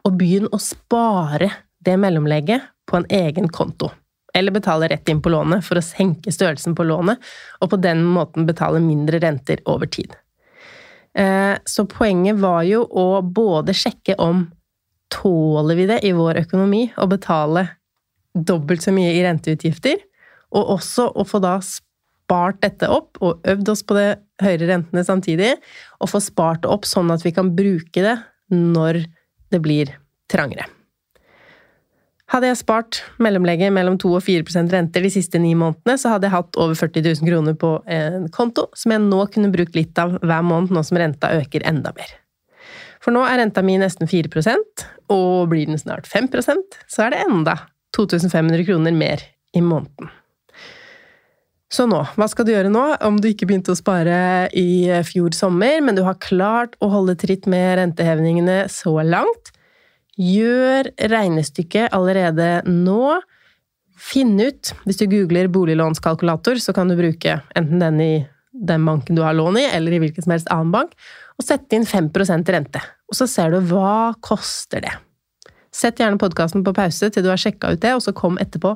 og 0.05 0.17
begynn 0.20 0.50
å 0.53 0.62
spare 0.62 1.50
det 1.86 1.98
mellomlegget 2.01 2.72
på 2.86 3.00
en 3.00 3.08
egen 3.13 3.50
konto. 3.50 3.89
Eller 4.36 4.51
betale 4.51 4.89
rett 4.92 5.10
inn 5.10 5.22
på 5.24 5.32
lånet 5.32 5.63
for 5.65 5.80
å 5.80 5.86
senke 5.86 6.34
størrelsen 6.34 6.75
på 6.75 6.86
lånet, 6.88 7.22
og 7.62 7.72
på 7.72 7.80
den 7.80 8.04
måten 8.04 8.48
betale 8.48 8.82
mindre 8.84 9.22
renter 9.24 9.63
over 9.72 9.88
tid. 9.88 10.15
Eh, 11.15 11.56
så 11.63 11.86
poenget 11.88 12.42
var 12.44 12.65
jo 12.68 12.84
å 12.84 13.22
både 13.24 13.74
sjekke 13.77 14.18
om 14.20 14.50
tåler 15.13 15.80
vi 15.80 15.88
det 15.88 16.01
i 16.04 16.12
vår 16.15 16.42
økonomi 16.44 16.89
å 17.00 17.08
betale 17.08 17.70
dobbelt 18.36 18.84
så 18.84 18.92
mye 18.92 19.13
i 19.15 19.24
renteutgifter, 19.24 20.01
og 20.56 20.75
også 20.75 21.08
å 21.15 21.24
få 21.27 21.39
da 21.44 21.56
spart 21.63 22.60
dette 22.65 22.89
opp 22.92 23.22
og 23.24 23.46
øvd 23.48 23.72
oss 23.72 23.84
på 23.88 23.96
det 23.96 24.10
høyere 24.44 24.74
rentene 24.74 25.06
samtidig, 25.08 25.54
og 26.04 26.12
få 26.12 26.20
spart 26.24 26.65
det 26.65 26.74
opp 26.74 26.88
sånn 26.89 27.13
at 27.15 27.24
vi 27.24 27.32
kan 27.36 27.54
bruke 27.56 28.04
det 28.04 28.18
når 28.51 29.06
det 29.54 29.62
blir 29.63 29.94
trangere. 30.32 30.68
Hadde 32.34 32.50
jeg 32.50 32.58
spart 32.58 33.03
mellomlegget 33.22 33.70
mellom 33.74 34.00
2 34.01 34.15
og 34.17 34.24
4% 34.25 34.74
renter 34.74 35.03
de 35.05 35.12
siste 35.13 35.38
ni 35.41 35.53
månedene, 35.58 35.94
så 36.01 36.15
hadde 36.15 36.25
jeg 36.25 36.34
hatt 36.34 36.58
over 36.58 36.74
40 36.77 37.05
000 37.22 37.29
kroner 37.29 37.58
på 37.62 37.72
en 37.86 38.25
konto, 38.34 38.65
som 38.74 38.96
jeg 38.96 39.03
nå 39.03 39.20
kunne 39.34 39.53
brukt 39.53 39.77
litt 39.77 40.00
av 40.01 40.17
hver 40.24 40.46
måned, 40.46 40.74
nå 40.74 40.82
som 40.88 40.98
renta 40.98 41.36
øker 41.38 41.65
enda 41.70 41.94
mer. 41.98 42.15
For 43.05 43.13
nå 43.13 43.22
er 43.29 43.38
renta 43.44 43.62
mi 43.62 43.77
nesten 43.77 44.10
4% 44.10 44.86
og 45.13 45.50
blir 45.51 45.70
den 45.70 45.77
snart 45.77 46.10
5% 46.10 46.79
så 46.89 47.05
er 47.05 47.13
det 47.13 47.24
enda 47.27 47.60
2500 47.94 48.65
kroner 48.65 48.96
mer 48.96 49.22
i 49.53 49.62
måneden. 49.62 50.10
Så 51.70 51.86
nå, 51.89 52.00
hva 52.15 52.27
skal 52.32 52.48
du 52.48 52.53
gjøre 52.53 52.72
nå, 52.72 52.84
om 53.05 53.17
du 53.22 53.27
ikke 53.29 53.48
begynte 53.50 53.74
å 53.74 53.77
spare 53.77 54.48
i 54.58 54.88
fjor 55.05 55.34
sommer, 55.36 55.77
men 55.84 55.98
du 55.98 56.03
har 56.08 56.17
klart 56.24 56.77
å 56.82 56.89
holde 56.89 57.17
tritt 57.20 57.50
med 57.51 57.77
rentehevingene 57.82 58.63
så 58.72 58.96
langt? 59.05 59.51
Gjør 60.15 60.91
regnestykket 61.12 61.95
allerede 61.95 62.62
nå. 62.69 63.17
Finn 63.95 64.36
ut, 64.39 64.72
hvis 64.84 65.00
du 65.00 65.05
googler 65.12 65.48
boliglånskalkulator, 65.51 66.60
så 66.60 66.75
kan 66.75 66.91
du 66.91 66.98
bruke 67.00 67.39
enten 67.55 67.84
den 67.84 68.01
i 68.03 68.13
den 68.55 68.86
banken 68.88 69.15
du 69.15 69.24
har 69.24 69.36
lån 69.36 69.60
i, 69.60 69.65
eller 69.75 69.95
i 69.95 70.01
hvilken 70.03 70.24
som 70.24 70.36
helst 70.36 70.51
annen 70.53 70.72
bank, 70.72 70.95
og 71.36 71.43
sette 71.43 71.75
inn 71.75 71.88
5% 71.88 72.51
rente. 72.55 72.81
Og 73.12 73.19
så 73.19 73.27
ser 73.27 73.51
du 73.51 73.60
hva 73.72 74.15
koster 74.24 74.84
det. 74.84 74.93
Sett 75.75 76.00
gjerne 76.00 76.19
podkasten 76.19 76.63
på 76.63 76.74
pause 76.75 77.10
til 77.12 77.25
du 77.25 77.31
har 77.31 77.39
sjekka 77.41 77.74
ut 77.75 77.81
det, 77.84 77.95
og 77.98 78.03
så 78.03 78.15
kom 78.15 78.39
etterpå 78.39 78.75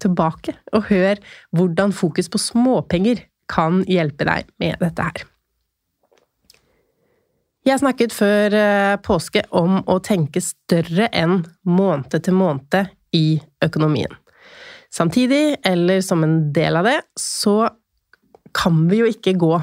tilbake 0.00 0.54
og 0.76 0.86
hør 0.88 1.18
hvordan 1.56 1.92
fokus 1.96 2.30
på 2.32 2.40
småpenger 2.40 3.24
kan 3.50 3.82
hjelpe 3.88 4.28
deg 4.28 4.48
med 4.62 4.80
dette 4.80 5.04
her. 5.04 5.26
Jeg 7.66 7.80
snakket 7.82 8.14
før 8.14 8.54
eh, 8.54 8.94
påske 9.02 9.42
om 9.56 9.80
å 9.90 9.98
tenke 10.04 10.40
større 10.42 11.08
enn 11.12 11.42
måned 11.66 12.14
til 12.24 12.36
måned 12.38 12.92
i 13.16 13.40
økonomien. 13.64 14.12
Samtidig, 14.94 15.58
eller 15.66 16.00
som 16.00 16.22
en 16.24 16.38
del 16.54 16.78
av 16.78 16.88
det, 16.88 16.98
så 17.18 17.68
kan 18.56 18.86
vi 18.88 19.02
jo 19.02 19.08
ikke 19.10 19.36
gå 19.36 19.56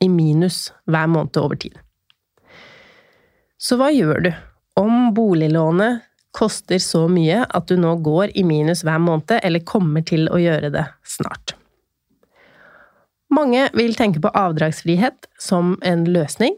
i 0.00 0.08
minus 0.08 0.70
hver 0.88 1.10
måned 1.12 1.36
over 1.42 1.58
tid. 1.60 1.76
Så 3.60 3.76
hva 3.76 3.90
gjør 3.92 4.24
du 4.24 4.30
om 4.80 5.10
boliglånet 5.12 6.06
koster 6.32 6.78
så 6.80 7.04
mye 7.10 7.42
at 7.44 7.68
du 7.68 7.76
nå 7.80 7.96
går 8.04 8.32
i 8.38 8.44
minus 8.46 8.84
hver 8.86 9.00
måned, 9.02 9.36
eller 9.42 9.66
kommer 9.66 10.04
til 10.06 10.30
å 10.30 10.38
gjøre 10.40 10.70
det 10.72 10.86
snart. 11.04 11.56
Mange 13.30 13.68
vil 13.76 13.94
tenke 13.98 14.22
på 14.22 14.32
avdragsfrihet 14.34 15.28
som 15.38 15.76
en 15.86 16.06
løsning. 16.08 16.56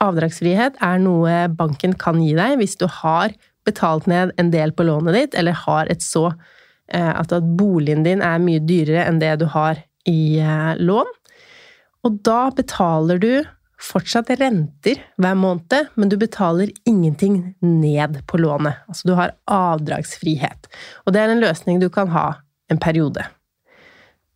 Avdragsfrihet 0.00 0.80
er 0.84 1.02
noe 1.02 1.44
banken 1.52 1.94
kan 2.00 2.22
gi 2.22 2.32
deg 2.36 2.56
hvis 2.60 2.78
du 2.80 2.86
har 3.00 3.34
betalt 3.68 4.08
ned 4.08 4.32
en 4.40 4.50
del 4.52 4.72
på 4.72 4.86
lånet 4.88 5.16
ditt, 5.16 5.36
eller 5.36 5.58
har 5.66 5.90
et 5.92 6.02
så 6.02 6.30
at, 6.90 7.30
at 7.30 7.48
boligen 7.58 8.02
din 8.06 8.22
er 8.24 8.40
mye 8.42 8.62
dyrere 8.64 9.04
enn 9.06 9.20
det 9.20 9.36
du 9.42 9.46
har 9.52 9.78
i 10.08 10.40
eh, 10.40 10.74
lån. 10.80 11.08
Og 12.06 12.20
da 12.24 12.48
betaler 12.56 13.20
du 13.20 13.32
fortsatt 13.80 14.30
renter 14.40 15.00
hver 15.20 15.36
måned, 15.38 15.92
men 15.96 16.12
du 16.12 16.16
betaler 16.20 16.72
ingenting 16.88 17.54
ned 17.64 18.20
på 18.28 18.40
lånet. 18.40 18.82
Altså 18.88 19.08
du 19.08 19.14
har 19.16 19.34
avdragsfrihet. 19.48 20.68
Og 21.06 21.14
det 21.14 21.22
er 21.22 21.32
en 21.32 21.44
løsning 21.44 21.80
du 21.80 21.88
kan 21.92 22.12
ha 22.12 22.26
en 22.72 22.80
periode. 22.80 23.24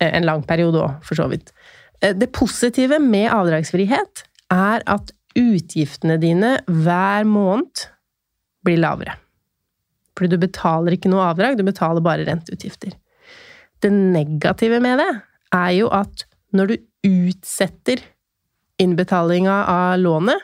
Eh, 0.01 0.11
en 0.11 0.27
lang 0.27 0.45
periode 0.45 0.81
òg, 0.81 1.01
for 1.05 1.17
så 1.17 1.29
vidt. 1.31 1.53
Eh, 2.01 2.15
det 2.17 2.33
positive 2.33 2.99
med 3.01 3.29
avdragsfrihet 3.33 4.25
er 4.53 4.85
at 4.85 5.13
utgiftene 5.35 6.17
dine 6.21 6.57
hver 6.67 7.27
måned 7.27 7.85
blir 8.65 8.81
lavere. 8.81 9.17
Fordi 10.15 10.31
du 10.31 10.39
betaler 10.41 10.95
ikke 10.95 11.11
noe 11.11 11.25
avdrag, 11.27 11.57
du 11.59 11.65
betaler 11.67 12.03
bare 12.03 12.25
renteutgifter. 12.27 12.95
Det 13.83 13.91
negative 13.91 14.79
med 14.83 15.01
det 15.03 15.11
er 15.55 15.71
jo 15.75 15.89
at 15.93 16.23
når 16.55 16.71
du 16.71 16.75
utsetter 17.05 18.01
innbetalinga 18.81 19.57
av 19.71 19.99
lånet. 19.99 20.39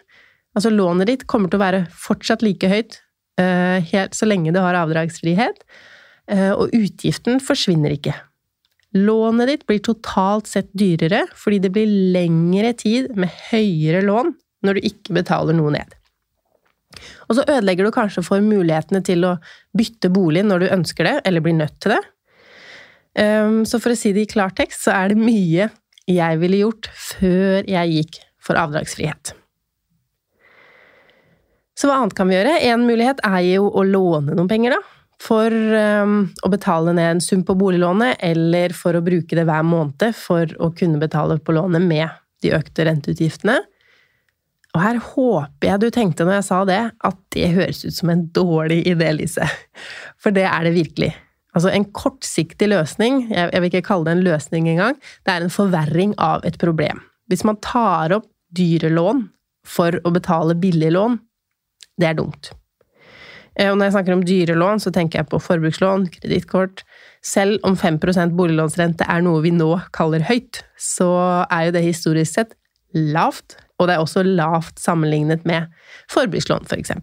Altså 0.56 0.72
lånet 0.72 1.08
ditt 1.08 1.24
kommer 1.32 1.52
til 1.52 1.60
å 1.60 1.64
være 1.64 1.86
fortsatt 1.96 2.44
like 2.44 2.68
høyt 2.68 3.00
uh, 3.40 3.80
helt 3.92 4.18
så 4.18 4.28
lenge 4.28 4.54
du 4.54 4.60
har 4.60 4.78
avdragsfrihet, 4.82 5.64
uh, 6.32 6.52
og 6.58 6.76
utgiften 6.76 7.40
forsvinner 7.44 7.96
ikke. 7.96 8.16
Lånet 9.00 9.48
ditt 9.48 9.66
blir 9.70 9.80
totalt 9.84 10.50
sett 10.52 10.68
dyrere 10.76 11.24
fordi 11.40 11.62
det 11.64 11.72
blir 11.76 11.92
lengre 12.16 12.74
tid 12.76 13.14
med 13.16 13.32
høyere 13.52 14.04
lån 14.04 14.34
når 14.66 14.78
du 14.78 14.88
ikke 14.92 15.18
betaler 15.18 15.58
noe 15.58 15.74
ned. 15.74 15.98
Og 17.30 17.38
så 17.38 17.46
ødelegger 17.48 17.88
du 17.88 17.96
kanskje 17.96 18.24
for 18.26 18.44
mulighetene 18.44 19.02
til 19.06 19.26
å 19.28 19.36
bytte 19.78 20.12
bolig 20.14 20.44
når 20.46 20.64
du 20.64 20.74
ønsker 20.76 21.08
det, 21.08 21.16
eller 21.26 21.44
blir 21.44 21.58
nødt 21.58 21.78
til 21.84 21.96
det. 21.96 22.02
Um, 23.12 23.62
så 23.68 23.80
for 23.82 23.94
å 23.94 24.00
si 24.00 24.14
det 24.16 24.26
i 24.26 24.32
klartekst, 24.32 24.86
så 24.86 24.96
er 24.96 25.12
det 25.12 25.20
mye 25.20 25.70
jeg 26.10 26.42
ville 26.42 26.64
gjort 26.64 26.90
før 26.96 27.68
jeg 27.70 27.96
gikk 27.96 28.22
for 28.42 28.60
avdragsfrihet. 28.60 29.36
Så 31.78 31.90
hva 31.90 32.02
annet 32.02 32.16
kan 32.18 32.30
vi 32.30 32.38
gjøre? 32.38 32.58
En 32.68 32.86
mulighet 32.86 33.22
er 33.26 33.42
jo 33.48 33.70
å 33.70 33.84
låne 33.88 34.36
noen 34.36 34.50
penger, 34.52 34.76
da. 34.76 34.98
For 35.22 35.54
um, 35.54 36.24
å 36.42 36.50
betale 36.50 36.94
ned 36.98 37.16
en 37.16 37.24
sum 37.24 37.44
på 37.46 37.56
boliglånet, 37.58 38.18
eller 38.26 38.74
for 38.78 38.98
å 38.98 39.04
bruke 39.06 39.38
det 39.38 39.46
hver 39.48 39.66
måned 39.66 40.16
for 40.18 40.50
å 40.62 40.72
kunne 40.78 41.02
betale 41.02 41.38
på 41.42 41.56
lånet 41.56 41.84
med 41.86 42.10
de 42.42 42.56
økte 42.58 42.88
renteutgiftene. 42.88 43.60
Og 44.72 44.80
her 44.80 45.02
håper 45.04 45.68
jeg 45.68 45.82
du 45.82 45.90
tenkte 45.92 46.26
når 46.28 46.38
jeg 46.40 46.48
sa 46.48 46.62
det, 46.68 46.80
at 47.08 47.20
det 47.36 47.50
høres 47.56 47.84
ut 47.84 47.96
som 47.98 48.12
en 48.14 48.24
dårlig 48.36 48.82
idé, 48.88 49.10
Lise. 49.18 49.48
For 50.22 50.36
det 50.36 50.46
er 50.48 50.68
det 50.68 50.78
virkelig. 50.78 51.12
Altså 51.52 51.74
en 51.76 51.88
kortsiktig 51.92 52.70
løsning, 52.72 53.26
jeg 53.34 53.52
vil 53.52 53.68
ikke 53.68 53.84
kalle 53.90 54.08
det 54.08 54.16
en 54.16 54.24
løsning 54.30 54.70
engang, 54.72 54.96
det 55.28 55.34
er 55.34 55.44
en 55.44 55.52
forverring 55.52 56.16
av 56.22 56.46
et 56.48 56.56
problem. 56.62 57.02
Hvis 57.28 57.44
man 57.48 57.60
tar 57.64 58.16
opp 58.16 58.30
dyre 58.56 58.92
lån 58.94 59.26
for 59.68 60.00
å 60.08 60.14
betale 60.16 60.56
billige 60.60 60.96
lån, 60.96 61.20
det 62.00 62.08
er 62.08 62.18
dumt. 62.20 62.54
Eh, 63.60 63.68
og 63.68 63.78
når 63.78 63.90
jeg 63.90 63.96
snakker 63.98 64.16
om 64.16 64.24
dyre 64.24 64.56
lån, 64.56 64.80
så 64.84 64.94
tenker 64.96 65.20
jeg 65.20 65.30
på 65.32 65.42
forbrukslån, 65.44 66.08
kredittkort. 66.16 66.86
Selv 67.24 67.60
om 67.68 67.76
5% 67.78 68.36
boliglånsrente 68.38 69.08
er 69.12 69.24
noe 69.26 69.44
vi 69.44 69.52
nå 69.56 69.74
kaller 69.96 70.24
høyt, 70.32 70.64
så 70.80 71.12
er 71.52 71.68
jo 71.68 71.76
det 71.76 71.84
historisk 71.86 72.40
sett 72.40 72.56
lavt 72.96 73.60
og 73.82 73.90
det 73.90 73.98
er 73.98 74.04
også 74.04 74.24
lavt 74.26 74.80
sammenlignet 74.82 75.46
med 75.50 75.72
forbrukslån, 76.12 76.68
f.eks. 76.70 76.94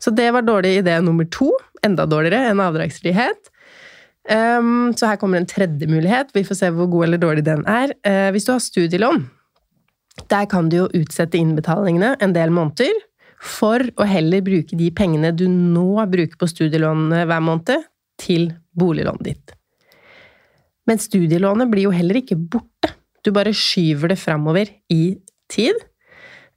Så 0.00 0.12
det 0.16 0.30
var 0.34 0.46
dårlig 0.46 0.78
idé 0.80 0.96
nummer 1.04 1.28
to. 1.28 1.50
Enda 1.84 2.06
dårligere 2.08 2.50
enn 2.50 2.62
avdragsfrihet. 2.64 3.50
Um, 4.24 4.94
så 4.96 5.10
her 5.10 5.18
kommer 5.20 5.42
en 5.42 5.48
tredje 5.48 5.86
mulighet. 5.90 6.32
Vi 6.32 6.46
får 6.48 6.62
se 6.62 6.70
hvor 6.72 6.88
god 6.88 7.10
eller 7.10 7.20
dårlig 7.20 7.44
den 7.44 7.64
er. 7.68 7.92
Uh, 8.06 8.30
hvis 8.32 8.48
du 8.48 8.54
har 8.54 8.62
studielån, 8.64 9.26
der 10.30 10.46
kan 10.48 10.70
du 10.72 10.78
jo 10.78 10.92
utsette 10.96 11.36
innbetalingene 11.36 12.14
en 12.24 12.32
del 12.32 12.54
måneder 12.54 12.94
for 13.44 13.82
å 14.00 14.06
heller 14.08 14.44
bruke 14.44 14.76
de 14.78 14.88
pengene 14.96 15.34
du 15.36 15.44
nå 15.50 15.98
bruker 16.08 16.38
på 16.40 16.48
studielånene 16.48 17.26
hver 17.28 17.44
måned, 17.44 17.90
til 18.14 18.52
boliglånet 18.78 19.26
ditt. 19.26 19.54
Men 20.86 21.00
studielånet 21.02 21.66
blir 21.72 21.88
jo 21.88 21.94
heller 21.94 22.20
ikke 22.20 22.38
borte. 22.38 22.92
Du 23.26 23.32
bare 23.34 23.50
skyver 23.56 24.12
det 24.12 24.20
framover 24.20 24.70
i 24.92 25.16
tid. 25.50 25.80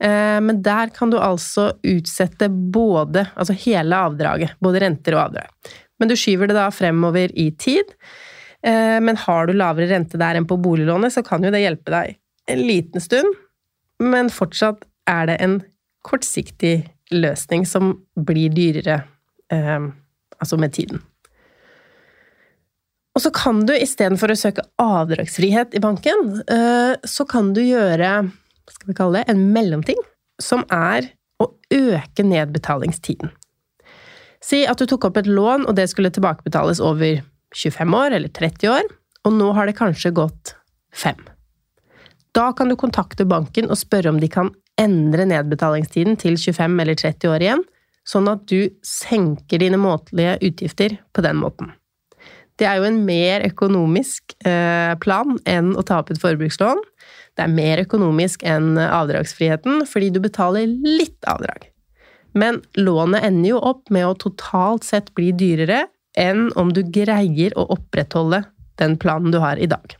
Eh, 0.04 0.40
men 0.42 0.62
der 0.62 0.92
kan 0.94 1.10
du 1.10 1.18
altså 1.20 1.72
utsette 1.86 2.50
både, 2.50 3.26
altså 3.36 3.56
hele 3.66 3.98
avdraget, 3.98 4.58
både 4.62 4.84
renter 4.86 5.18
og 5.18 5.24
avdrag. 5.28 5.74
Men 5.98 6.12
du 6.12 6.16
skyver 6.20 6.50
det 6.50 6.58
da 6.58 6.70
fremover 6.74 7.34
i 7.34 7.50
tid. 7.58 7.96
Eh, 8.62 8.98
men 9.02 9.18
har 9.26 9.48
du 9.48 9.56
lavere 9.58 9.90
rente 9.90 10.20
der 10.22 10.38
enn 10.38 10.50
på 10.50 10.60
boliglånet, 10.62 11.16
så 11.16 11.26
kan 11.26 11.44
jo 11.46 11.54
det 11.54 11.64
hjelpe 11.64 11.94
deg 11.94 12.18
en 12.54 12.64
liten 12.64 13.04
stund. 13.04 13.34
Men 14.04 14.30
fortsatt 14.34 14.86
er 15.10 15.30
det 15.32 15.42
en 15.42 15.60
kortsiktig 16.08 16.80
løsning 17.12 17.66
som 17.66 17.96
blir 18.28 18.54
dyrere, 18.54 19.02
eh, 19.54 19.88
altså 20.38 20.60
med 20.62 20.76
tiden. 20.78 21.02
Og 23.18 23.24
så 23.24 23.32
kan 23.34 23.64
du 23.66 23.74
istedenfor 23.74 24.30
å 24.30 24.38
søke 24.38 24.62
avdragsfrihet 24.78 25.74
i 25.74 25.80
banken, 25.82 26.36
så 27.02 27.26
kan 27.26 27.48
du 27.56 27.64
gjøre 27.64 28.12
skal 28.72 28.92
vi 28.92 28.98
kalle 28.98 29.22
det, 29.22 29.32
en 29.32 29.48
mellomting, 29.56 30.00
som 30.42 30.64
er 30.74 31.10
å 31.42 31.50
øke 31.74 32.26
nedbetalingstiden. 32.26 33.32
Si 34.44 34.64
at 34.70 34.80
du 34.80 34.86
tok 34.90 35.10
opp 35.10 35.18
et 35.20 35.30
lån, 35.30 35.66
og 35.68 35.76
det 35.78 35.88
skulle 35.92 36.14
tilbakebetales 36.14 36.82
over 36.84 37.22
25 37.56 37.98
år 37.98 38.16
eller 38.18 38.32
30 38.34 38.72
år, 38.72 38.86
og 39.26 39.34
nå 39.36 39.50
har 39.58 39.68
det 39.68 39.78
kanskje 39.80 40.14
gått 40.16 40.54
fem. 40.94 41.20
Da 42.38 42.52
kan 42.54 42.70
du 42.70 42.78
kontakte 42.80 43.26
banken 43.26 43.72
og 43.72 43.80
spørre 43.80 44.12
om 44.14 44.22
de 44.22 44.30
kan 44.32 44.54
endre 44.78 45.26
nedbetalingstiden 45.26 46.20
til 46.22 46.38
25 46.38 46.78
eller 46.84 46.98
30 47.00 47.34
år 47.34 47.46
igjen, 47.46 47.64
sånn 48.08 48.30
at 48.32 48.46
du 48.48 48.70
senker 48.86 49.60
dine 49.60 49.80
måtlige 49.82 50.38
utgifter 50.46 51.00
på 51.14 51.24
den 51.26 51.42
måten. 51.42 51.74
Det 52.58 52.66
er 52.66 52.80
jo 52.80 52.88
en 52.88 53.04
mer 53.06 53.46
økonomisk 53.46 54.34
eh, 54.48 54.94
plan 55.02 55.38
enn 55.46 55.76
å 55.78 55.84
ta 55.86 56.00
opp 56.02 56.10
et 56.14 56.22
forbrukslån. 56.22 56.82
Det 57.38 57.46
er 57.46 57.54
mer 57.54 57.84
økonomisk 57.84 58.46
enn 58.50 58.80
avdragsfriheten, 58.82 59.84
fordi 59.90 60.10
du 60.16 60.22
betaler 60.24 60.66
litt 60.66 61.28
avdrag. 61.30 61.70
Men 62.38 62.62
lånet 62.78 63.26
ender 63.26 63.54
jo 63.54 63.62
opp 63.62 63.92
med 63.94 64.08
å 64.08 64.18
totalt 64.18 64.86
sett 64.88 65.14
bli 65.18 65.30
dyrere 65.38 65.86
enn 66.18 66.50
om 66.58 66.74
du 66.74 66.82
greier 66.82 67.54
å 67.58 67.68
opprettholde 67.78 68.44
den 68.82 68.98
planen 69.02 69.34
du 69.34 69.40
har 69.42 69.62
i 69.62 69.70
dag. 69.70 69.94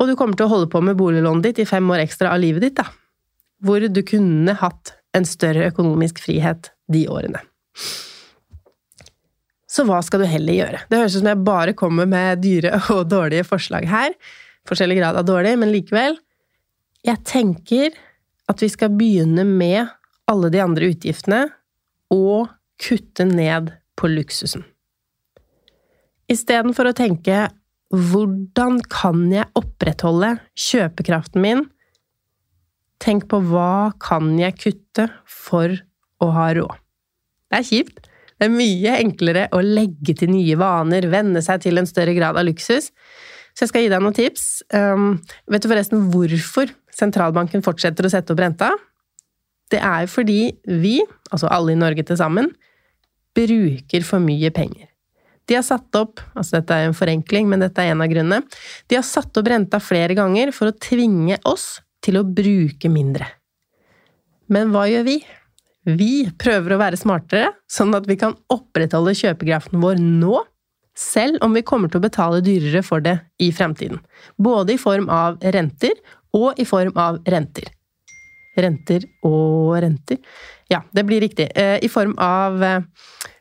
Og 0.00 0.08
du 0.10 0.16
kommer 0.18 0.36
til 0.36 0.48
å 0.48 0.52
holde 0.52 0.70
på 0.72 0.80
med 0.84 0.98
boliglånet 0.98 1.50
ditt 1.50 1.62
i 1.64 1.68
fem 1.68 1.88
år 1.92 2.02
ekstra 2.04 2.32
av 2.34 2.42
livet 2.42 2.64
ditt, 2.64 2.80
da. 2.80 2.88
Hvor 3.64 3.84
du 3.84 4.00
kunne 4.04 4.56
hatt 4.60 4.96
en 5.16 5.28
større 5.28 5.68
økonomisk 5.70 6.18
frihet 6.24 6.72
de 6.92 7.06
årene. 7.08 7.40
Så 9.74 9.82
hva 9.88 9.98
skal 10.06 10.22
du 10.22 10.28
heller 10.30 10.54
gjøre? 10.54 10.82
Det 10.86 11.00
høres 11.00 11.16
ut 11.16 11.22
som 11.24 11.30
jeg 11.32 11.44
bare 11.46 11.74
kommer 11.78 12.06
med 12.06 12.42
dyre 12.44 12.78
og 12.94 13.08
dårlige 13.10 13.46
forslag 13.48 13.88
her. 13.90 14.14
Forskjellig 14.68 15.00
grad 15.00 15.18
av 15.18 15.26
dårlig, 15.26 15.56
men 15.60 15.72
likevel. 15.74 16.20
Jeg 17.04 17.20
tenker 17.26 17.96
at 18.50 18.62
vi 18.62 18.70
skal 18.70 18.94
begynne 18.94 19.44
med 19.48 19.90
alle 20.30 20.50
de 20.52 20.62
andre 20.62 20.92
utgiftene 20.92 21.42
og 22.14 22.52
kutte 22.80 23.26
ned 23.28 23.74
på 23.98 24.08
luksusen. 24.12 24.64
Istedenfor 26.30 26.88
å 26.88 26.96
tenke 26.96 27.50
'hvordan 27.92 28.80
kan 28.88 29.30
jeg 29.30 29.50
opprettholde 29.54 30.40
kjøpekraften 30.56 31.40
min', 31.40 31.70
tenk 32.98 33.28
på 33.28 33.42
'hva 33.42 33.92
kan 34.00 34.38
jeg 34.38 34.56
kutte 34.56 35.10
for 35.26 35.68
å 36.20 36.32
ha 36.32 36.54
råd'. 36.54 36.80
Det 37.50 37.58
er 37.58 37.68
kjipt, 37.68 38.08
det 38.38 38.48
er 38.48 38.54
mye 38.54 38.96
enklere 38.98 39.44
å 39.54 39.60
legge 39.62 40.16
til 40.18 40.32
nye 40.32 40.56
vaner, 40.58 41.06
venne 41.12 41.42
seg 41.44 41.62
til 41.64 41.78
en 41.80 41.88
større 41.88 42.16
grad 42.16 42.38
av 42.38 42.46
luksus. 42.48 42.90
Så 43.54 43.64
jeg 43.64 43.70
skal 43.70 43.84
gi 43.84 43.92
deg 43.92 44.02
noen 44.02 44.16
tips. 44.16 44.64
Um, 44.74 45.20
vet 45.50 45.62
du 45.62 45.70
forresten 45.70 46.08
hvorfor 46.10 46.72
sentralbanken 46.94 47.62
fortsetter 47.64 48.06
å 48.06 48.10
sette 48.10 48.34
opp 48.34 48.42
renta? 48.42 48.72
Det 49.70 49.78
er 49.78 50.08
fordi 50.10 50.56
vi, 50.66 50.98
altså 51.30 51.50
alle 51.54 51.74
i 51.74 51.78
Norge 51.78 52.04
til 52.06 52.18
sammen, 52.18 52.50
bruker 53.34 54.04
for 54.06 54.22
mye 54.22 54.50
penger. 54.54 54.90
De 55.48 55.56
har 55.58 55.64
satt 55.66 55.96
opp 55.98 56.22
altså 56.32 56.58
dette 56.58 56.74
er 56.74 56.88
en 56.88 56.96
forenkling, 56.96 57.48
men 57.50 57.62
dette 57.62 57.82
er 57.82 57.92
en 57.92 58.02
av 58.02 58.10
grunnene, 58.10 58.42
de 58.88 58.98
har 58.98 59.06
satt 59.06 59.36
opp 59.38 59.50
renta 59.50 59.80
flere 59.82 60.16
ganger 60.16 60.54
for 60.56 60.70
å 60.70 60.76
tvinge 60.76 61.38
oss 61.48 61.78
til 62.04 62.18
å 62.20 62.26
bruke 62.26 62.90
mindre. 62.92 63.28
Men 64.52 64.72
hva 64.72 64.86
gjør 64.90 65.06
vi? 65.06 65.18
Vi 65.84 66.24
prøver 66.40 66.74
å 66.74 66.80
være 66.80 66.96
smartere, 66.96 67.52
sånn 67.68 67.92
at 67.96 68.08
vi 68.08 68.16
kan 68.20 68.32
opprettholde 68.52 69.12
kjøpekraften 69.18 69.82
vår 69.82 70.00
nå, 70.00 70.38
selv 70.96 71.42
om 71.44 71.56
vi 71.56 71.64
kommer 71.66 71.90
til 71.90 72.00
å 72.00 72.06
betale 72.06 72.40
dyrere 72.44 72.80
for 72.86 73.04
det 73.04 73.18
i 73.42 73.50
fremtiden. 73.52 74.00
Både 74.40 74.76
i 74.76 74.80
form 74.80 75.10
av 75.12 75.36
renter 75.42 75.92
og 76.34 76.60
i 76.60 76.66
form 76.68 76.94
av 76.96 77.18
renter. 77.28 77.68
Renter 78.54 79.02
og 79.26 79.74
renter 79.82 80.20
Ja, 80.70 80.84
det 80.94 81.02
blir 81.08 81.18
riktig. 81.20 81.48
Eh, 81.58 81.80
I 81.82 81.88
form 81.90 82.12
av 82.22 82.62
eh, 82.62 82.84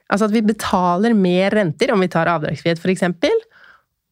Altså 0.10 0.26
at 0.26 0.34
vi 0.34 0.42
betaler 0.46 1.14
mer 1.18 1.54
renter 1.54 1.94
om 1.94 2.02
vi 2.02 2.10
tar 2.12 2.30
avdragsfrihet, 2.30 2.82
eksempel. 2.92 3.34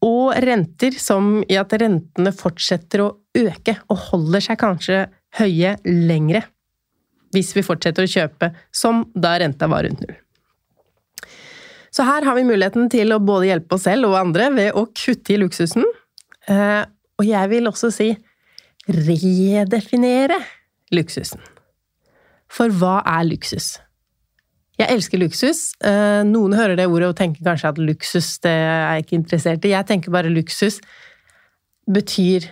Og 0.02 0.32
renter 0.42 0.96
som 0.98 1.44
i 1.46 1.58
at 1.60 1.74
rentene 1.78 2.32
fortsetter 2.34 3.04
å 3.04 3.10
øke, 3.38 3.76
og 3.86 4.00
holder 4.08 4.42
seg 4.42 4.58
kanskje 4.58 5.04
høye 5.38 5.76
lengre 5.86 6.42
hvis 7.32 7.54
vi 7.56 7.64
fortsetter 7.66 8.06
å 8.06 8.12
kjøpe 8.12 8.52
som 8.74 9.06
da 9.14 9.36
renta 9.40 9.68
var 9.70 9.86
rundt 9.86 10.02
null. 10.04 10.16
Så 11.92 12.06
her 12.08 12.24
har 12.24 12.36
vi 12.38 12.46
muligheten 12.48 12.88
til 12.92 13.12
å 13.12 13.20
både 13.20 13.50
hjelpe 13.50 13.76
oss 13.76 13.84
selv 13.84 14.08
og 14.08 14.16
andre 14.16 14.48
ved 14.54 14.76
å 14.78 14.86
kutte 14.96 15.34
i 15.34 15.40
luksusen. 15.40 15.84
Eh, 16.48 16.82
og 17.20 17.28
jeg 17.28 17.50
vil 17.52 17.68
også 17.68 17.90
si 17.92 18.10
redefinere 18.88 20.38
luksusen. 20.96 21.40
For 22.52 22.72
hva 22.72 23.00
er 23.08 23.26
luksus? 23.28 23.76
Jeg 24.80 24.88
elsker 24.88 25.20
luksus. 25.20 25.60
Eh, 25.84 26.22
noen 26.24 26.56
hører 26.56 26.78
det 26.80 26.88
ordet 26.88 27.12
og 27.12 27.18
tenker 27.20 27.44
kanskje 27.44 27.74
at 27.74 27.80
luksus 27.80 28.34
det 28.44 28.52
er 28.56 28.96
jeg 28.96 29.04
ikke 29.04 29.18
interessert 29.20 29.68
i. 29.68 29.74
Jeg 29.76 29.88
tenker 29.88 30.14
bare 30.14 30.32
luksus 30.32 30.80
betyr 31.92 32.48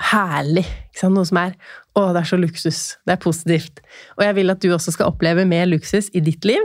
herlig. 0.00 0.64
Noe 1.02 1.26
som 1.28 1.40
er 1.40 1.56
å, 1.94 2.10
det 2.14 2.22
er 2.22 2.28
så 2.28 2.38
luksus. 2.40 2.80
Det 3.06 3.16
er 3.16 3.22
positivt. 3.22 3.82
Og 4.18 4.24
jeg 4.26 4.36
vil 4.38 4.54
at 4.54 4.62
du 4.62 4.70
også 4.74 4.94
skal 4.94 5.12
oppleve 5.12 5.46
mer 5.48 5.66
luksus 5.70 6.10
i 6.14 6.22
ditt 6.24 6.46
liv, 6.48 6.62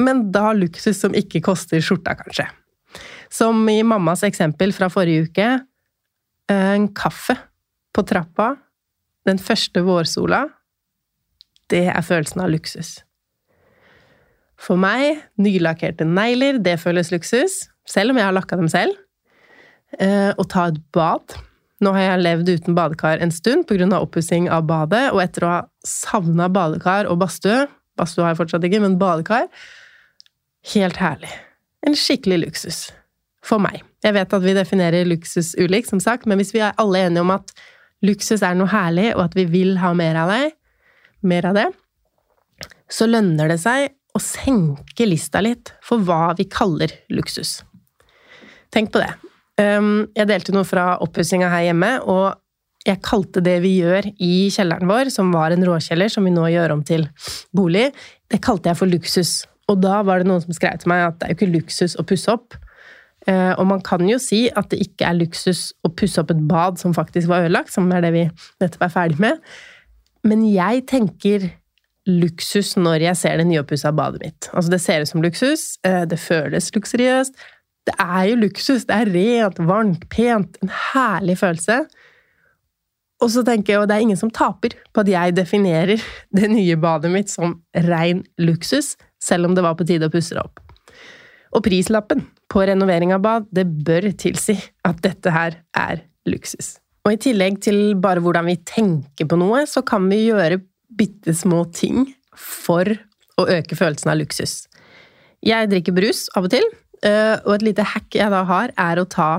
men 0.00 0.28
da 0.34 0.50
luksus 0.56 0.98
som 1.02 1.14
ikke 1.16 1.42
koster 1.44 1.82
skjorta, 1.84 2.16
kanskje. 2.18 2.46
Som 3.30 3.62
i 3.70 3.82
mammas 3.86 4.24
eksempel 4.26 4.72
fra 4.74 4.88
forrige 4.90 5.28
uke. 5.28 5.50
En 6.50 6.88
kaffe 6.96 7.36
på 7.94 8.02
trappa 8.08 8.54
den 9.28 9.38
første 9.38 9.84
vårsola. 9.86 10.46
Det 11.70 11.84
er 11.92 12.02
følelsen 12.02 12.42
av 12.42 12.50
luksus. 12.50 12.96
For 14.60 14.80
meg, 14.80 15.22
nylakkerte 15.40 16.04
negler, 16.08 16.58
det 16.60 16.80
føles 16.82 17.12
luksus, 17.12 17.62
selv 17.88 18.12
om 18.12 18.18
jeg 18.18 18.26
har 18.26 18.34
lakka 18.34 18.58
dem 18.60 18.68
selv. 18.72 18.98
Eh, 20.00 20.32
å 20.36 20.44
ta 20.48 20.66
et 20.70 20.80
bad 20.94 21.38
nå 21.80 21.92
har 21.96 22.04
jeg 22.04 22.22
levd 22.22 22.54
uten 22.54 22.76
badekar 22.76 23.22
en 23.24 23.32
stund 23.32 23.66
pga. 23.68 23.88
oppussing 24.00 24.50
av 24.52 24.66
badet, 24.68 25.10
og 25.14 25.22
etter 25.22 25.46
å 25.46 25.52
ha 25.54 25.60
savna 25.86 26.48
badekar 26.52 27.08
og 27.08 27.20
badstue, 27.22 27.68
Badstue 28.00 28.24
har 28.24 28.34
jeg 28.34 28.40
fortsatt 28.40 28.64
ikke, 28.66 28.80
men 28.82 28.98
badekar. 29.00 29.48
Helt 30.74 31.00
herlig. 31.00 31.30
En 31.86 31.96
skikkelig 31.96 32.42
luksus. 32.46 32.80
For 33.44 33.62
meg. 33.62 33.80
Jeg 34.04 34.16
vet 34.16 34.34
at 34.36 34.44
vi 34.44 34.56
definerer 34.56 35.08
luksus 35.08 35.54
ulikt, 35.60 35.90
som 35.92 36.00
sagt, 36.00 36.26
men 36.28 36.40
hvis 36.40 36.52
vi 36.56 36.62
er 36.64 36.76
alle 36.80 37.06
enige 37.06 37.24
om 37.24 37.32
at 37.34 37.52
luksus 38.04 38.44
er 38.44 38.56
noe 38.56 38.70
herlig, 38.72 39.10
og 39.16 39.26
at 39.28 39.36
vi 39.36 39.46
vil 39.48 39.78
ha 39.80 39.92
mer 39.96 40.18
av 40.22 40.32
det, 40.32 40.52
mer 41.24 41.48
av 41.50 41.56
det, 41.56 41.66
så 42.90 43.08
lønner 43.08 43.52
det 43.52 43.60
seg 43.62 43.90
å 44.16 44.20
senke 44.22 45.06
lista 45.06 45.42
litt 45.44 45.72
for 45.84 46.02
hva 46.04 46.34
vi 46.36 46.48
kaller 46.50 46.92
luksus. 47.12 47.60
Tenk 48.72 48.92
på 48.92 49.02
det. 49.02 49.12
Um, 49.60 50.06
jeg 50.16 50.28
delte 50.30 50.54
noe 50.54 50.64
fra 50.64 50.94
oppussinga 51.04 51.50
her 51.52 51.66
hjemme, 51.68 51.90
og 52.08 52.38
jeg 52.86 53.02
kalte 53.04 53.42
det 53.44 53.58
vi 53.64 53.74
gjør 53.82 54.08
i 54.24 54.48
kjelleren 54.52 54.88
vår, 54.88 55.10
som 55.12 55.32
var 55.34 55.52
en 55.52 55.66
råkjeller 55.66 56.08
som 56.12 56.24
vi 56.24 56.32
nå 56.32 56.46
gjør 56.48 56.76
om 56.78 56.84
til 56.86 57.04
bolig, 57.56 57.90
det 58.30 58.40
kalte 58.44 58.70
jeg 58.70 58.78
for 58.78 58.88
luksus. 58.88 59.34
Og 59.70 59.82
da 59.82 60.00
var 60.06 60.20
det 60.20 60.30
noen 60.30 60.42
som 60.42 60.56
skrev 60.56 60.80
til 60.80 60.90
meg 60.92 61.04
at 61.04 61.20
det 61.20 61.28
er 61.28 61.34
jo 61.34 61.38
ikke 61.38 61.54
luksus 61.58 61.96
å 62.00 62.06
pusse 62.08 62.32
opp. 62.32 62.56
Uh, 63.28 63.52
og 63.60 63.66
man 63.68 63.82
kan 63.84 64.00
jo 64.08 64.16
si 64.22 64.46
at 64.56 64.70
det 64.72 64.80
ikke 64.80 65.10
er 65.10 65.18
luksus 65.18 65.74
å 65.84 65.90
pusse 65.92 66.22
opp 66.22 66.32
et 66.32 66.40
bad 66.48 66.80
som 66.80 66.96
faktisk 66.96 67.28
var 67.28 67.44
ødelagt, 67.44 67.72
som 67.74 67.90
er 67.92 68.06
det 68.06 68.14
vi 68.16 68.26
nettopp 68.62 68.86
er 68.86 68.94
ferdig 68.94 69.20
med. 69.20 69.42
Men 70.24 70.46
jeg 70.48 70.86
tenker 70.88 71.50
luksus 72.08 72.72
når 72.80 73.04
jeg 73.10 73.20
ser 73.20 73.36
det 73.38 73.50
nyoppussa 73.50 73.92
badet 73.92 74.24
mitt. 74.24 74.48
Altså, 74.54 74.72
det 74.72 74.80
ser 74.80 75.04
ut 75.04 75.12
som 75.12 75.24
luksus, 75.24 75.74
uh, 75.84 76.06
det 76.08 76.18
føles 76.22 76.72
luksuriøst. 76.72 77.36
Det 77.90 77.96
er 77.98 78.28
jo 78.30 78.38
luksus. 78.44 78.86
Det 78.86 78.94
er 78.94 79.10
rent, 79.10 79.58
varmt, 79.66 80.06
pent. 80.12 80.58
En 80.62 80.70
herlig 80.92 81.40
følelse. 81.40 81.82
Og 83.20 83.32
så 83.34 83.42
tenker 83.44 83.74
jeg, 83.74 83.82
og 83.82 83.88
det 83.90 83.96
er 83.98 84.06
ingen 84.06 84.20
som 84.20 84.32
taper 84.32 84.76
på 84.94 85.02
at 85.02 85.10
jeg 85.10 85.36
definerer 85.36 86.00
det 86.38 86.50
nye 86.52 86.78
badet 86.80 87.12
mitt 87.12 87.32
som 87.32 87.58
rein 87.90 88.22
luksus, 88.40 88.94
selv 89.20 89.50
om 89.50 89.56
det 89.56 89.64
var 89.66 89.76
på 89.76 89.86
tide 89.88 90.08
å 90.08 90.12
pusse 90.12 90.36
det 90.36 90.44
opp. 90.44 90.62
Og 91.50 91.64
prislappen 91.66 92.22
på 92.50 92.62
renovering 92.66 93.12
av 93.14 93.24
bad, 93.24 93.50
det 93.50 93.66
bør 93.66 94.06
tilsi 94.18 94.54
at 94.86 95.02
dette 95.04 95.34
her 95.34 95.58
er 95.76 96.04
luksus. 96.30 96.78
Og 97.04 97.16
i 97.16 97.20
tillegg 97.20 97.58
til 97.64 97.96
bare 98.00 98.22
hvordan 98.22 98.46
vi 98.46 98.58
tenker 98.68 99.26
på 99.28 99.38
noe, 99.40 99.64
så 99.66 99.82
kan 99.86 100.06
vi 100.10 100.28
gjøre 100.28 100.60
bitte 100.96 101.34
små 101.36 101.64
ting 101.74 102.06
for 102.36 102.86
å 103.40 103.46
øke 103.50 103.78
følelsen 103.78 104.12
av 104.12 104.20
luksus. 104.20 104.62
Jeg 105.44 105.70
drikker 105.72 105.96
brus 105.96 106.28
av 106.36 106.46
og 106.46 106.54
til, 106.54 106.66
og 107.00 107.54
et 107.54 107.62
lite 107.64 107.84
hack 107.94 108.12
jeg 108.12 108.28
da 108.32 108.42
har, 108.44 108.74
er 108.76 109.00
å 109.00 109.08
ta 109.08 109.30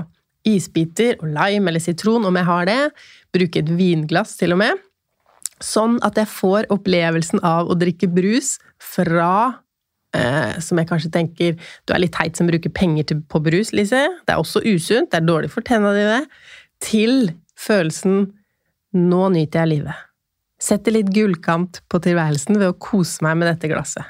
isbiter 0.48 1.18
og 1.20 1.28
lime 1.30 1.70
eller 1.70 1.82
sitron, 1.82 2.24
om 2.26 2.38
jeg 2.38 2.48
har 2.48 2.68
det, 2.68 2.78
bruke 3.34 3.62
et 3.62 3.70
vinglass 3.78 4.34
til 4.40 4.54
og 4.56 4.62
med, 4.62 4.80
sånn 5.62 5.98
at 6.06 6.18
jeg 6.18 6.30
får 6.30 6.68
opplevelsen 6.74 7.42
av 7.46 7.70
å 7.70 7.78
drikke 7.78 8.10
brus 8.10 8.56
fra 8.82 9.62
eh, 10.16 10.58
som 10.62 10.80
jeg 10.80 10.88
kanskje 10.90 11.12
tenker 11.14 11.54
Du 11.86 11.94
er 11.94 12.02
litt 12.02 12.14
teit 12.16 12.38
som 12.38 12.50
bruker 12.50 12.72
penger 12.74 13.06
til, 13.08 13.22
på 13.22 13.40
brus, 13.44 13.72
Lise. 13.76 14.02
Det 14.26 14.34
er 14.34 14.42
også 14.42 14.64
usunt, 14.66 15.12
det 15.12 15.20
er 15.20 15.28
dårlig 15.28 15.52
for 15.54 15.64
tenna 15.66 15.94
dine. 15.96 16.24
Til 16.82 17.36
følelsen 17.58 18.32
Nå 18.92 19.30
nyter 19.32 19.62
jeg 19.62 19.70
livet. 19.70 20.00
Setter 20.60 20.92
litt 20.92 21.08
gullkant 21.14 21.78
på 21.88 22.00
tilværelsen 22.04 22.58
ved 22.60 22.74
å 22.74 22.76
kose 22.76 23.24
meg 23.24 23.38
med 23.40 23.48
dette 23.48 23.70
glasset. 23.70 24.04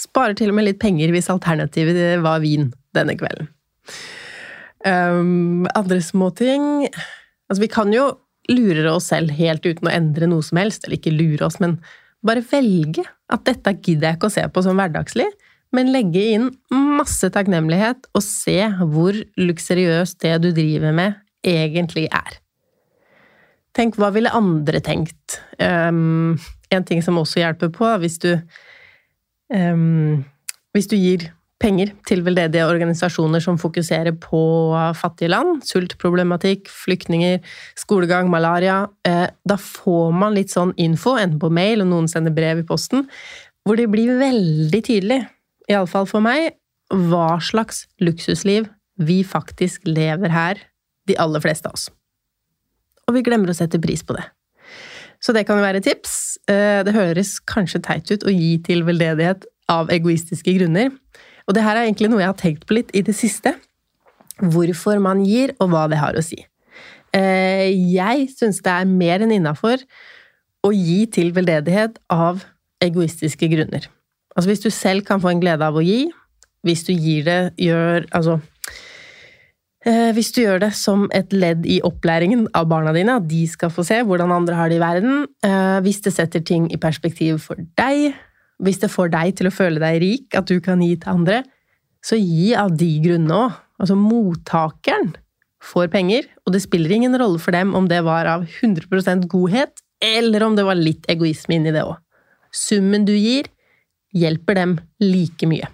Sparer 0.00 0.36
til 0.38 0.52
og 0.52 0.56
med 0.56 0.68
litt 0.68 0.80
penger 0.80 1.12
hvis 1.12 1.30
alternativet 1.32 2.20
var 2.24 2.40
vin 2.44 2.70
denne 2.96 3.16
kvelden. 3.20 3.50
Um, 4.80 5.66
andre 5.76 5.98
småting 6.00 6.86
Altså, 7.50 7.60
vi 7.60 7.68
kan 7.68 7.90
jo 7.92 8.04
lure 8.48 8.92
oss 8.94 9.10
selv 9.10 9.34
helt 9.34 9.64
uten 9.66 9.88
å 9.88 9.92
endre 9.92 10.28
noe 10.30 10.44
som 10.46 10.60
helst, 10.60 10.84
eller 10.86 11.00
ikke 11.00 11.12
lure 11.12 11.48
oss, 11.48 11.58
men 11.62 11.80
bare 12.26 12.44
velge 12.46 13.02
at 13.32 13.42
dette 13.48 13.74
gidder 13.80 14.10
jeg 14.12 14.18
ikke 14.18 14.30
å 14.30 14.34
se 14.36 14.44
på 14.54 14.62
som 14.62 14.78
hverdagslig, 14.78 15.26
men 15.74 15.90
legge 15.94 16.22
inn 16.36 16.46
masse 16.70 17.26
takknemlighet 17.34 18.08
og 18.14 18.24
se 18.26 18.56
hvor 18.92 19.18
luksuriøst 19.38 20.20
det 20.22 20.36
du 20.44 20.50
driver 20.54 20.94
med, 20.94 21.18
egentlig 21.46 22.06
er. 22.06 22.38
Tenk 23.76 23.98
hva 24.00 24.10
ville 24.14 24.32
andre 24.34 24.80
tenkt? 24.82 25.38
Um, 25.58 26.38
en 26.74 26.86
ting 26.86 27.02
som 27.06 27.18
også 27.20 27.42
hjelper 27.42 27.70
på, 27.74 27.90
hvis 28.02 28.18
du 28.22 28.32
um, 29.54 30.24
Hvis 30.74 30.88
du 30.90 30.96
gir 30.96 31.30
penger 31.60 31.92
til 32.08 32.22
veldedige 32.24 32.64
organisasjoner 32.68 33.42
som 33.44 33.58
fokuserer 33.60 34.14
på 34.16 34.40
fattige 34.96 35.30
land, 35.30 35.60
sultproblematikk, 35.68 36.70
flyktninger, 36.72 37.40
skolegang, 37.78 38.30
malaria. 38.32 38.86
Eh, 39.06 39.26
da 39.44 39.58
får 39.60 40.16
man 40.16 40.36
litt 40.38 40.54
sånn 40.54 40.72
info, 40.80 41.18
enten 41.20 41.40
på 41.42 41.52
mail, 41.52 41.84
og 41.84 41.90
noen 41.92 42.08
sender 42.10 42.34
brev 42.34 42.62
i 42.62 42.66
posten, 42.66 43.04
hvor 43.66 43.76
det 43.76 43.90
blir 43.92 44.16
veldig 44.20 44.82
tydelig, 44.86 45.20
iallfall 45.70 46.08
for 46.08 46.24
meg, 46.24 46.54
hva 46.90 47.36
slags 47.44 47.84
luksusliv 48.02 48.70
vi 49.00 49.20
faktisk 49.24 49.84
lever 49.88 50.32
her, 50.32 50.64
de 51.08 51.16
aller 51.20 51.42
fleste 51.44 51.68
av 51.68 51.76
oss. 51.76 51.88
Og 53.08 53.16
vi 53.16 53.24
glemmer 53.26 53.52
å 53.52 53.56
sette 53.56 53.80
pris 53.82 54.02
på 54.06 54.16
det. 54.16 54.24
Så 55.20 55.34
det 55.36 55.44
kan 55.46 55.60
jo 55.60 55.64
være 55.64 55.82
tips. 55.84 56.38
Eh, 56.48 56.80
det 56.86 56.96
høres 56.96 57.36
kanskje 57.44 57.82
teit 57.84 58.10
ut 58.10 58.24
å 58.24 58.32
gi 58.32 58.54
til 58.64 58.84
veldedighet 58.88 59.44
av 59.70 59.92
egoistiske 59.92 60.54
grunner, 60.56 60.90
og 61.46 61.54
det 61.56 61.64
her 61.64 61.76
er 61.76 61.88
egentlig 61.88 62.10
noe 62.10 62.22
jeg 62.22 62.30
har 62.30 62.38
tenkt 62.38 62.66
på 62.66 62.76
litt 62.78 62.90
i 62.96 63.02
det 63.06 63.14
siste. 63.16 63.54
Hvorfor 64.40 65.00
man 65.02 65.24
gir, 65.26 65.52
og 65.60 65.72
hva 65.72 65.84
det 65.90 65.98
har 66.00 66.16
å 66.16 66.22
si. 66.24 66.38
Eh, 67.16 67.68
jeg 67.90 68.28
syns 68.32 68.60
det 68.64 68.72
er 68.72 68.88
mer 68.88 69.24
enn 69.24 69.34
innafor 69.34 69.82
å 70.62 70.70
gi 70.74 71.04
til 71.10 71.32
veldedighet 71.34 71.98
av 72.12 72.44
egoistiske 72.84 73.48
grunner. 73.50 73.88
Altså 74.36 74.52
hvis 74.52 74.62
du 74.62 74.70
selv 74.72 75.04
kan 75.08 75.20
få 75.22 75.32
en 75.32 75.42
glede 75.42 75.66
av 75.66 75.76
å 75.76 75.84
gi, 75.84 76.04
hvis 76.66 76.84
du 76.86 76.92
gir 76.92 77.24
det, 77.26 77.40
gjør 77.60 78.06
Altså 78.16 78.38
Hvis 79.80 80.28
du 80.36 80.42
gjør 80.42 80.58
det 80.60 80.74
som 80.76 81.06
et 81.16 81.32
ledd 81.32 81.64
i 81.64 81.78
opplæringen 81.86 82.42
av 82.52 82.66
barna 82.68 82.92
dine, 82.92 83.14
at 83.16 83.28
de 83.30 83.46
skal 83.48 83.70
få 83.72 83.80
se 83.88 84.02
hvordan 84.04 84.34
andre 84.34 84.58
har 84.58 84.68
det 84.68 84.76
i 84.76 84.82
verden, 84.82 85.22
eh, 85.40 85.78
hvis 85.80 86.02
det 86.04 86.12
setter 86.12 86.42
ting 86.44 86.66
i 86.68 86.76
perspektiv 86.76 87.38
for 87.46 87.56
deg, 87.80 88.12
hvis 88.60 88.82
det 88.82 88.90
får 88.92 89.08
deg 89.14 89.38
til 89.38 89.48
å 89.48 89.54
føle 89.54 89.80
deg 89.80 90.02
rik, 90.02 90.36
at 90.36 90.50
du 90.50 90.60
kan 90.60 90.82
gi 90.84 90.98
til 91.00 91.14
andre, 91.14 91.40
så 92.04 92.18
gi 92.20 92.52
av 92.56 92.76
de 92.76 92.90
grunnene 93.04 93.40
òg. 93.46 93.56
Altså, 93.80 93.96
mottakeren 93.96 95.14
får 95.64 95.88
penger, 95.92 96.28
og 96.44 96.52
det 96.52 96.60
spiller 96.66 96.92
ingen 96.92 97.16
rolle 97.16 97.40
for 97.40 97.56
dem 97.56 97.72
om 97.76 97.88
det 97.88 98.02
var 98.04 98.28
av 98.28 98.44
100% 98.44 99.24
godhet, 99.32 99.80
eller 100.04 100.44
om 100.44 100.56
det 100.56 100.68
var 100.68 100.76
litt 100.76 101.08
egoisme 101.12 101.56
inni 101.56 101.72
det 101.72 101.84
òg. 101.88 101.96
Summen 102.52 103.08
du 103.08 103.14
gir, 103.16 103.48
hjelper 104.12 104.60
dem 104.60 104.78
like 105.00 105.48
mye. 105.48 105.68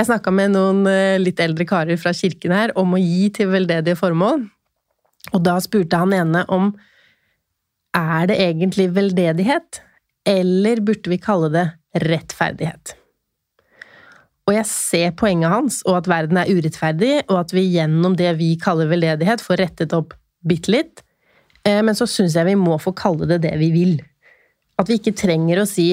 Jeg 0.00 0.06
snakka 0.08 0.32
med 0.32 0.54
noen 0.54 0.86
eh, 0.88 1.18
litt 1.20 1.40
eldre 1.44 1.66
karer 1.68 1.98
fra 2.00 2.14
kirken 2.16 2.54
her 2.56 2.70
om 2.80 2.94
å 2.96 3.00
gi 3.02 3.26
til 3.36 3.50
veldedige 3.52 3.98
formål, 4.00 4.46
og 5.36 5.42
da 5.44 5.58
spurte 5.60 5.98
han 6.00 6.14
ene 6.16 6.46
om 6.48 6.70
er 7.92 8.30
det 8.30 8.38
egentlig 8.40 8.86
veldedighet 8.96 9.82
eller 10.30 10.80
burde 10.86 11.12
vi 11.12 11.20
kalle 11.20 11.52
det 11.52 11.66
rettferdighet? 12.06 12.94
Og 14.48 14.56
jeg 14.56 14.70
ser 14.72 15.12
poenget 15.20 15.52
hans, 15.52 15.82
og 15.84 16.00
at 16.00 16.08
verden 16.08 16.40
er 16.40 16.48
urettferdig, 16.48 17.12
og 17.28 17.42
at 17.42 17.52
vi 17.52 17.68
gjennom 17.68 18.16
det 18.16 18.32
vi 18.40 18.54
kaller 18.62 18.88
veldedighet, 18.88 19.44
får 19.44 19.60
rettet 19.66 19.92
opp 20.00 20.16
bitte 20.40 20.72
litt. 20.72 21.04
Eh, 21.60 21.84
men 21.84 21.92
så 21.98 22.08
syns 22.08 22.40
jeg 22.40 22.48
vi 22.48 22.56
må 22.56 22.80
få 22.80 22.96
kalle 22.96 23.28
det 23.28 23.42
det 23.44 23.52
vi 23.60 23.68
vil. 23.76 23.96
At 24.80 24.88
vi 24.88 24.96
ikke 24.96 25.12
trenger 25.12 25.60
å 25.60 25.68
si 25.68 25.92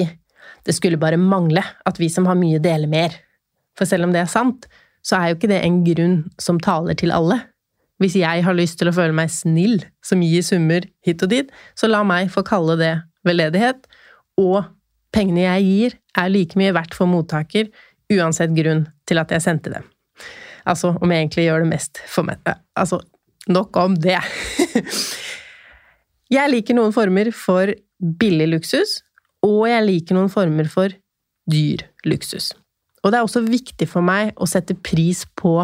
'det 0.64 0.74
skulle 0.74 0.96
bare 0.96 1.20
mangle 1.20 1.62
at 1.84 2.00
vi 2.00 2.08
som 2.08 2.24
har 2.24 2.40
mye, 2.40 2.58
deler 2.58 2.88
mer'. 2.88 3.27
For 3.78 3.88
selv 3.88 4.08
om 4.08 4.14
det 4.14 4.24
er 4.24 4.30
sant, 4.30 4.66
så 5.06 5.18
er 5.18 5.30
jo 5.30 5.38
ikke 5.38 5.52
det 5.52 5.62
en 5.62 5.82
grunn 5.86 6.16
som 6.42 6.58
taler 6.62 6.98
til 6.98 7.14
alle. 7.14 7.38
Hvis 8.02 8.16
jeg 8.18 8.44
har 8.46 8.54
lyst 8.54 8.78
til 8.80 8.90
å 8.90 8.94
føle 8.94 9.14
meg 9.14 9.30
snill, 9.32 9.80
som 10.04 10.22
gir 10.22 10.44
summer 10.46 10.86
hit 11.06 11.22
og 11.24 11.32
dit, 11.32 11.52
så 11.78 11.90
la 11.90 12.04
meg 12.06 12.30
få 12.34 12.44
kalle 12.46 12.76
det 12.78 12.94
veldedighet, 13.26 13.86
og 14.38 14.68
pengene 15.14 15.46
jeg 15.46 15.66
gir, 15.66 15.96
er 16.18 16.30
like 16.30 16.58
mye 16.58 16.74
verdt 16.76 16.94
for 16.98 17.10
mottaker, 17.10 17.70
uansett 18.12 18.54
grunn 18.56 18.86
til 19.08 19.20
at 19.20 19.32
jeg 19.34 19.44
sendte 19.44 19.72
dem. 19.72 19.86
Altså, 20.68 20.92
om 21.00 21.10
jeg 21.12 21.24
egentlig 21.24 21.48
gjør 21.48 21.64
det 21.64 21.70
mest 21.70 22.00
for 22.10 22.28
meg 22.28 22.42
Altså, 22.76 23.00
nok 23.48 23.76
om 23.80 23.96
det. 23.96 24.18
jeg 26.36 26.52
liker 26.52 26.76
noen 26.76 26.94
former 26.94 27.32
for 27.34 27.72
billig 27.98 28.50
luksus, 28.52 28.98
og 29.46 29.64
jeg 29.70 29.86
liker 29.86 30.18
noen 30.18 30.30
former 30.32 30.68
for 30.70 30.94
dyr 31.48 31.86
luksus. 32.06 32.52
Og 33.02 33.12
det 33.12 33.18
er 33.18 33.26
også 33.26 33.44
viktig 33.46 33.88
for 33.90 34.04
meg 34.04 34.32
å 34.36 34.48
sette 34.48 34.74
pris 34.74 35.24
på 35.38 35.60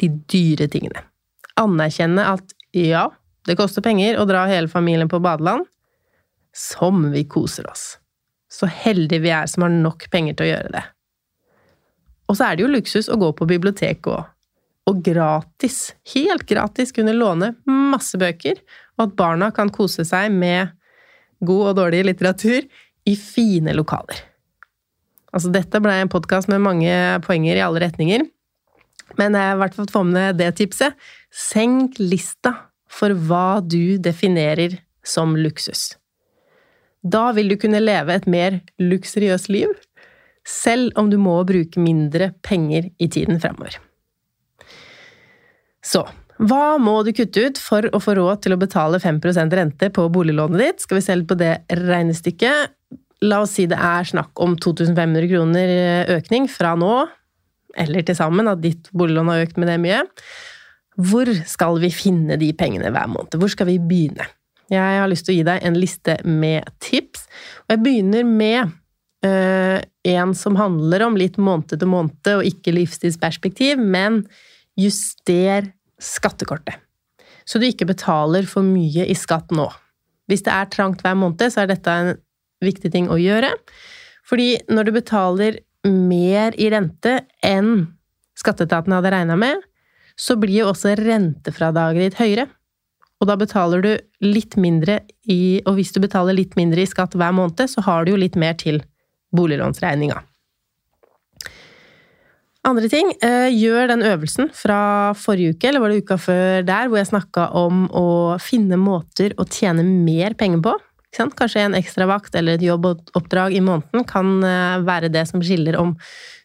de 0.00 0.08
dyre 0.32 0.68
tingene. 0.72 1.04
Anerkjenne 1.60 2.24
at 2.32 2.54
ja, 2.76 3.08
det 3.46 3.58
koster 3.58 3.84
penger 3.84 4.18
å 4.18 4.26
dra 4.28 4.46
hele 4.48 4.70
familien 4.72 5.10
på 5.10 5.20
badeland, 5.22 5.66
som 6.56 7.04
vi 7.12 7.24
koser 7.28 7.68
oss. 7.70 7.96
Så 8.52 8.68
heldige 8.68 9.24
vi 9.24 9.32
er 9.32 9.48
som 9.48 9.64
har 9.64 9.72
nok 9.72 10.08
penger 10.12 10.36
til 10.36 10.48
å 10.48 10.52
gjøre 10.52 10.74
det. 10.74 10.84
Og 12.28 12.38
så 12.38 12.48
er 12.48 12.56
det 12.56 12.64
jo 12.64 12.72
luksus 12.72 13.10
å 13.12 13.18
gå 13.20 13.32
på 13.36 13.48
biblioteket 13.48 14.08
òg. 14.12 14.28
Og 14.90 14.98
gratis, 15.04 15.92
helt 16.14 16.42
gratis, 16.48 16.90
kunne 16.94 17.14
låne 17.14 17.52
masse 17.68 18.18
bøker, 18.18 18.58
og 18.98 19.04
at 19.04 19.16
barna 19.18 19.52
kan 19.54 19.70
kose 19.72 20.02
seg 20.08 20.32
med 20.34 20.72
god 21.42 21.68
og 21.70 21.76
dårlig 21.78 22.02
litteratur 22.08 22.66
i 23.06 23.14
fine 23.18 23.74
lokaler. 23.76 24.18
Altså, 25.32 25.48
dette 25.52 25.80
ble 25.80 25.94
en 25.96 26.12
podkast 26.12 26.50
med 26.52 26.62
mange 26.64 26.92
poenger 27.24 27.56
i 27.56 27.64
alle 27.64 27.80
retninger. 27.86 28.26
Men 29.18 29.36
jeg 29.36 29.48
har 29.48 29.56
i 29.56 29.60
hvert 29.62 29.74
fall 29.76 29.86
fått 29.86 29.96
få 29.96 30.04
med 30.08 30.38
det 30.40 30.50
tipset. 30.60 30.96
Senk 31.32 31.98
lista 32.00 32.54
for 32.92 33.16
hva 33.16 33.62
du 33.64 33.96
definerer 34.02 34.76
som 35.04 35.34
luksus. 35.36 35.94
Da 37.02 37.30
vil 37.34 37.50
du 37.50 37.56
kunne 37.58 37.82
leve 37.82 38.14
et 38.14 38.28
mer 38.30 38.60
luksuriøst 38.78 39.48
liv, 39.50 39.72
selv 40.46 40.92
om 40.98 41.08
du 41.10 41.18
må 41.18 41.40
bruke 41.46 41.80
mindre 41.82 42.32
penger 42.46 42.90
i 43.02 43.08
tiden 43.10 43.40
fremover. 43.42 43.78
Så 45.82 46.04
hva 46.42 46.78
må 46.80 46.94
du 47.06 47.12
kutte 47.14 47.42
ut 47.46 47.58
for 47.60 47.86
å 47.94 48.00
få 48.02 48.16
råd 48.18 48.44
til 48.44 48.54
å 48.54 48.60
betale 48.60 48.98
5% 49.02 49.56
rente 49.58 49.90
på 49.94 50.06
boliglånet 50.10 50.62
ditt? 50.62 50.84
Skal 50.84 50.98
vi 50.98 51.04
se 51.04 51.16
litt 51.18 51.28
på 51.30 51.38
det 51.38 51.52
regnestykket? 51.78 52.72
La 53.22 53.42
oss 53.44 53.54
si 53.56 53.68
det 53.70 53.78
er 53.78 54.06
snakk 54.08 54.40
om 54.42 54.56
2500 54.58 55.28
kroner 55.30 55.72
økning 56.16 56.48
fra 56.50 56.74
nå, 56.78 56.94
eller 57.78 58.04
til 58.04 58.18
sammen, 58.18 58.50
at 58.50 58.60
ditt 58.62 58.90
boliglån 58.92 59.30
har 59.32 59.44
økt 59.46 59.60
med 59.60 59.70
det 59.70 59.78
mye. 59.82 60.02
Hvor 61.00 61.30
skal 61.48 61.78
vi 61.80 61.92
finne 61.94 62.36
de 62.40 62.50
pengene 62.56 62.90
hver 62.92 63.08
måned? 63.08 63.38
Hvor 63.40 63.52
skal 63.52 63.70
vi 63.70 63.78
begynne? 63.80 64.26
Jeg 64.72 65.00
har 65.00 65.08
lyst 65.10 65.26
til 65.26 65.34
å 65.34 65.38
gi 65.38 65.46
deg 65.46 65.64
en 65.66 65.76
liste 65.76 66.16
med 66.28 66.68
tips, 66.84 67.26
og 67.64 67.74
jeg 67.74 67.82
begynner 67.84 68.28
med 68.28 68.72
øh, 69.26 69.78
en 70.12 70.34
som 70.36 70.56
handler 70.58 71.04
om 71.06 71.18
litt 71.18 71.38
måned 71.40 71.74
til 71.74 71.90
måned 71.90 72.32
og 72.32 72.48
ikke 72.48 72.74
livstidsperspektiv, 72.76 73.80
men 73.80 74.22
juster 74.78 75.70
skattekortet. 76.02 76.80
Så 77.44 77.60
du 77.60 77.66
ikke 77.66 77.88
betaler 77.90 78.46
for 78.48 78.64
mye 78.64 79.06
i 79.08 79.16
skatt 79.18 79.52
nå. 79.54 79.66
Hvis 80.30 80.44
det 80.46 80.52
er 80.54 80.70
trangt 80.72 81.02
hver 81.04 81.16
måned, 81.18 81.42
så 81.52 81.64
er 81.64 81.72
dette 81.72 81.92
en 81.92 82.14
viktig 82.64 82.92
ting 82.94 83.10
å 83.12 83.18
gjøre. 83.20 83.52
Fordi 84.28 84.56
når 84.70 84.88
du 84.88 84.94
betaler 84.96 85.60
mer 85.88 86.54
i 86.60 86.70
rente 86.72 87.18
enn 87.44 87.88
skatteetaten 88.38 88.94
hadde 88.94 89.12
regna 89.12 89.36
med, 89.38 89.60
så 90.18 90.36
blir 90.38 90.62
jo 90.62 90.70
også 90.70 90.94
rentefradraget 91.00 92.06
ditt 92.06 92.20
høyere. 92.20 92.48
Og 93.22 93.28
da 93.30 93.36
betaler 93.38 93.82
du 93.84 93.92
litt 94.26 94.56
mindre 94.58 95.04
i 95.30 95.62
Og 95.62 95.76
hvis 95.76 95.92
du 95.94 96.00
betaler 96.02 96.34
litt 96.34 96.56
mindre 96.58 96.82
i 96.82 96.90
skatt 96.90 97.14
hver 97.14 97.34
måned, 97.34 97.68
så 97.70 97.84
har 97.86 98.04
du 98.04 98.12
jo 98.12 98.20
litt 98.20 98.34
mer 98.34 98.56
til 98.58 98.82
boliglånsregninga. 99.36 100.18
Andre 102.62 102.88
ting, 102.88 103.08
eh, 103.22 103.50
gjør 103.50 103.88
den 103.90 104.04
øvelsen 104.06 104.50
fra 104.54 105.14
forrige 105.18 105.56
uke, 105.56 105.68
eller 105.68 105.80
var 105.82 105.90
det 105.90 106.04
uka 106.04 106.14
før 106.14 106.62
der, 106.66 106.88
hvor 106.88 107.00
jeg 107.00 107.10
snakka 107.10 107.48
om 107.58 107.88
å 107.90 108.38
finne 108.38 108.78
måter 108.78 109.34
å 109.34 109.46
tjene 109.50 109.82
mer 109.82 110.34
penger 110.34 110.62
på. 110.62 110.74
Kanskje 111.12 111.66
en 111.66 111.76
ekstravakt 111.76 112.34
eller 112.38 112.56
et 112.56 112.64
jobboppdrag 112.64 113.52
i 113.56 113.60
måneden 113.64 114.06
kan 114.08 114.38
eh, 114.46 114.78
være 114.86 115.12
det 115.12 115.26
som 115.28 115.42
skiller 115.44 115.76
om 115.80 115.96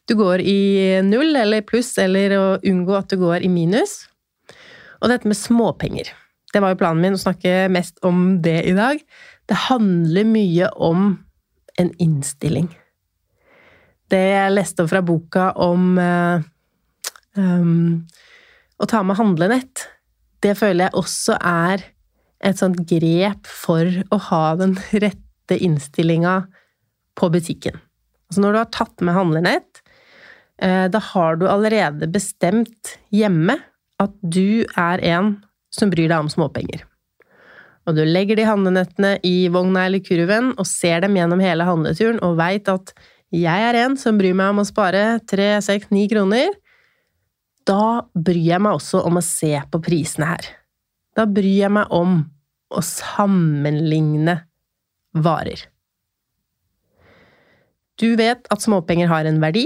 du 0.07 0.15
går 0.15 0.39
i 0.39 1.01
null 1.03 1.35
eller 1.35 1.65
pluss, 1.67 1.97
eller 1.99 2.35
å 2.37 2.45
unngå 2.63 2.95
at 2.95 3.11
du 3.11 3.19
går 3.19 3.43
i 3.43 3.51
minus. 3.51 4.05
Og 5.01 5.11
dette 5.11 5.27
med 5.27 5.37
småpenger. 5.39 6.13
Det 6.53 6.61
var 6.63 6.71
jo 6.71 6.79
planen 6.79 7.03
min 7.03 7.17
å 7.17 7.21
snakke 7.21 7.67
mest 7.71 7.99
om 8.07 8.39
det 8.43 8.61
i 8.69 8.75
dag. 8.75 9.01
Det 9.47 9.57
handler 9.67 10.27
mye 10.27 10.69
om 10.79 11.09
en 11.77 11.91
innstilling. 12.01 12.69
Det 14.07 14.23
jeg 14.23 14.55
leste 14.55 14.87
fra 14.87 15.03
boka 15.03 15.49
om 15.59 15.99
um, 17.35 18.07
å 18.79 18.87
ta 18.87 19.03
med 19.03 19.19
handlenett, 19.19 19.83
det 20.43 20.55
føler 20.55 20.87
jeg 20.87 20.99
også 21.03 21.35
er 21.43 21.83
et 22.43 22.59
sånt 22.59 22.79
grep 22.89 23.47
for 23.49 23.87
å 24.13 24.19
ha 24.29 24.43
den 24.59 24.75
rette 24.91 25.57
innstillinga 25.57 26.39
på 27.17 27.29
butikken. 27.33 27.79
Altså 28.27 28.43
når 28.43 28.53
du 28.53 28.59
har 28.61 28.71
tatt 28.75 29.05
med 29.05 29.17
handlenett, 29.17 29.81
eh, 30.61 30.85
da 30.91 31.01
har 31.13 31.39
du 31.39 31.47
allerede 31.49 32.09
bestemt 32.11 32.97
hjemme 33.13 33.57
at 34.01 34.13
du 34.21 34.65
er 34.77 35.01
en 35.15 35.37
som 35.73 35.89
bryr 35.89 36.11
deg 36.11 36.19
om 36.19 36.31
småpenger. 36.31 36.83
Og 37.87 37.95
du 37.95 38.03
legger 38.03 38.35
de 38.35 38.47
handlenettene 38.47 39.15
i 39.25 39.47
vogna 39.51 39.85
eller 39.87 40.03
kurven 40.03 40.51
og 40.57 40.67
ser 40.67 41.05
dem 41.05 41.15
gjennom 41.15 41.41
hele 41.41 41.67
handleturen 41.67 42.19
og 42.25 42.35
veit 42.39 42.67
at 42.71 42.91
jeg 43.33 43.63
er 43.69 43.75
en 43.79 43.95
som 43.99 44.19
bryr 44.19 44.35
meg 44.35 44.53
om 44.53 44.61
å 44.63 44.67
spare 44.67 45.19
tre, 45.27 45.55
seks, 45.63 45.89
ni 45.91 46.05
kroner. 46.11 46.51
Da 47.67 48.07
bryr 48.15 48.53
jeg 48.53 48.63
meg 48.63 48.79
også 48.79 49.03
om 49.07 49.19
å 49.19 49.25
se 49.25 49.55
på 49.71 49.81
prisene 49.83 50.29
her. 50.35 50.51
Da 51.17 51.25
bryr 51.25 51.63
jeg 51.63 51.73
meg 51.73 51.89
om 51.93 52.19
å 52.69 52.83
sammenligne 52.83 54.37
varer. 55.17 55.63
Du 57.97 58.11
vet 58.19 58.45
at 58.53 58.61
småpenger 58.61 59.09
har 59.09 59.25
en 59.25 59.41
verdi, 59.41 59.65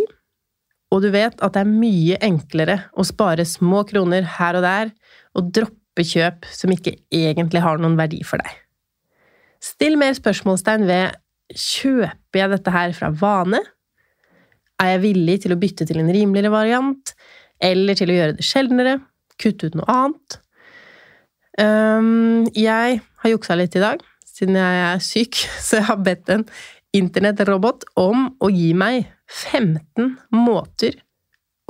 og 0.91 1.03
du 1.03 1.09
vet 1.11 1.35
at 1.43 1.55
det 1.55 1.63
er 1.63 1.71
mye 1.71 2.19
enklere 2.23 2.77
å 2.95 3.03
spare 3.07 3.43
små 3.47 3.83
kroner 3.87 4.27
her 4.37 4.59
og 4.59 4.65
der 4.65 4.93
og 5.35 5.51
droppe 5.55 6.05
kjøp 6.07 6.47
som 6.51 6.71
ikke 6.71 6.95
egentlig 7.11 7.63
har 7.63 7.79
noen 7.81 7.97
verdi 7.99 8.21
for 8.27 8.39
deg. 8.43 8.51
Still 9.61 9.97
mer 9.99 10.15
spørsmålstegn 10.17 10.87
ved 10.89 11.19
kjøper 11.51 12.39
jeg 12.39 12.51
dette 12.53 12.73
her 12.73 12.95
fra 12.97 13.11
vane? 13.13 13.59
Er 14.81 14.95
jeg 14.95 15.03
villig 15.03 15.37
til 15.43 15.53
å 15.53 15.59
bytte 15.61 15.85
til 15.87 15.99
en 16.01 16.11
rimeligere 16.11 16.53
variant? 16.53 17.13
Eller 17.61 17.99
til 17.99 18.09
å 18.09 18.15
gjøre 18.15 18.37
det 18.39 18.47
sjeldnere? 18.47 18.95
Kutte 19.41 19.69
ut 19.69 19.77
noe 19.77 19.91
annet? 19.91 20.39
Um, 21.59 22.47
jeg 22.55 23.01
har 23.01 23.33
juksa 23.33 23.57
litt 23.59 23.75
i 23.75 23.83
dag, 23.83 24.03
siden 24.27 24.55
jeg 24.59 24.83
er 24.85 25.01
syk, 25.03 25.41
så 25.65 25.81
jeg 25.81 25.89
har 25.89 26.03
bedt 26.03 26.31
en 26.33 26.45
internettrobot 26.95 27.85
om 27.99 28.29
å 28.43 28.51
gi 28.51 28.71
meg 28.77 29.07
15 29.31 30.15
måter 30.35 30.97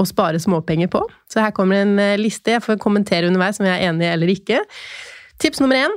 å 0.01 0.05
spare 0.07 0.39
småpenger 0.41 0.89
på. 0.91 1.01
Så 1.29 1.43
her 1.43 1.53
kommer 1.53 1.83
en 1.83 1.99
eh, 2.01 2.17
liste. 2.17 2.55
Jeg 2.55 2.63
får 2.65 2.79
kommentere 2.81 3.29
underveis 3.29 3.59
om 3.61 3.67
jeg 3.67 3.77
er 3.77 3.91
enig 3.91 4.07
eller 4.09 4.31
ikke. 4.33 4.63
Tips 5.41 5.61
nummer 5.61 5.77
én 5.77 5.93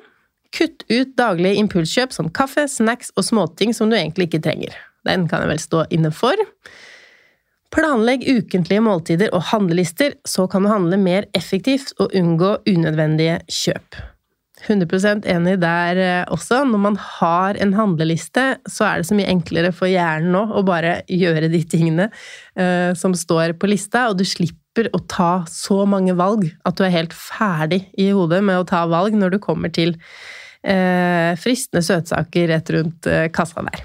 kutt 0.54 0.84
ut 0.90 1.14
daglige 1.18 1.58
impulskjøp 1.58 2.12
som 2.14 2.28
kaffe, 2.30 2.66
snacks 2.70 3.10
og 3.18 3.26
småting 3.26 3.74
som 3.74 3.90
du 3.90 3.96
egentlig 3.98 4.28
ikke 4.28 4.44
trenger. 4.44 4.76
Den 5.08 5.26
kan 5.30 5.42
jeg 5.42 5.50
vel 5.50 5.62
stå 5.62 5.84
inne 5.94 6.12
for. 6.14 6.38
Planlegg 7.74 8.22
ukentlige 8.30 8.82
måltider 8.84 9.32
og 9.34 9.48
handlelister, 9.50 10.14
så 10.22 10.46
kan 10.50 10.62
du 10.62 10.70
handle 10.70 10.98
mer 11.00 11.26
effektivt 11.34 11.90
og 11.98 12.12
unngå 12.14 12.56
unødvendige 12.70 13.40
kjøp. 13.50 13.96
100% 14.64 15.26
enig 15.28 15.56
der 15.60 15.98
eh, 16.00 16.32
også. 16.32 16.62
Når 16.68 16.80
man 16.80 16.98
har 17.00 17.58
en 17.60 17.74
handleliste, 17.76 18.44
så 18.70 18.86
er 18.86 19.00
det 19.00 19.08
så 19.08 19.16
mye 19.18 19.28
enklere 19.32 19.72
for 19.74 19.90
hjernen 19.90 20.32
nå 20.32 20.44
å 20.54 20.62
bare 20.66 21.00
gjøre 21.10 21.50
de 21.52 21.60
tingene 21.68 22.08
uh, 22.08 22.94
som 22.96 23.16
står 23.18 23.56
på 23.58 23.68
lista, 23.68 24.06
og 24.10 24.20
du 24.20 24.24
slipper 24.28 24.88
å 24.94 25.02
ta 25.10 25.44
så 25.50 25.82
mange 25.90 26.14
valg 26.18 26.46
at 26.64 26.78
du 26.78 26.86
er 26.86 26.94
helt 26.94 27.14
ferdig 27.16 27.84
i 28.00 28.08
hodet 28.14 28.40
med 28.46 28.62
å 28.62 28.68
ta 28.68 28.84
valg 28.90 29.18
når 29.18 29.34
du 29.34 29.40
kommer 29.42 29.74
til 29.74 29.96
uh, 29.98 31.34
fristende 31.42 31.84
søtsaker 31.84 32.48
rett 32.54 32.74
rundt 32.78 33.12
kassa 33.34 33.66
der. 33.66 33.84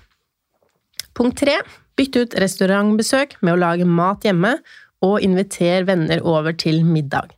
Punkt 1.17 1.41
tre 1.41 1.60
Bytt 2.00 2.16
ut 2.16 2.38
restaurantbesøk 2.40 3.36
med 3.44 3.58
å 3.58 3.60
lage 3.60 3.88
mat 3.88 4.24
hjemme, 4.24 4.56
og 5.04 5.24
inviter 5.24 5.86
venner 5.88 6.24
over 6.28 6.56
til 6.60 6.82
middag. 6.88 7.34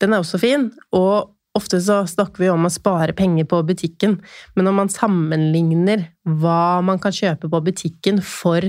Den 0.00 0.14
er 0.14 0.22
også 0.22 0.40
fin, 0.40 0.68
og 0.96 1.32
ofte 1.56 1.80
så 1.82 2.02
snakker 2.08 2.44
vi 2.44 2.50
om 2.52 2.64
å 2.64 2.72
spare 2.72 3.14
penger 3.16 3.48
på 3.50 3.60
butikken, 3.68 4.18
men 4.54 4.68
når 4.68 4.76
man 4.76 4.92
sammenligner 4.92 6.06
hva 6.40 6.80
man 6.84 7.00
kan 7.02 7.14
kjøpe 7.14 7.50
på 7.52 7.62
butikken 7.66 8.20
for 8.24 8.64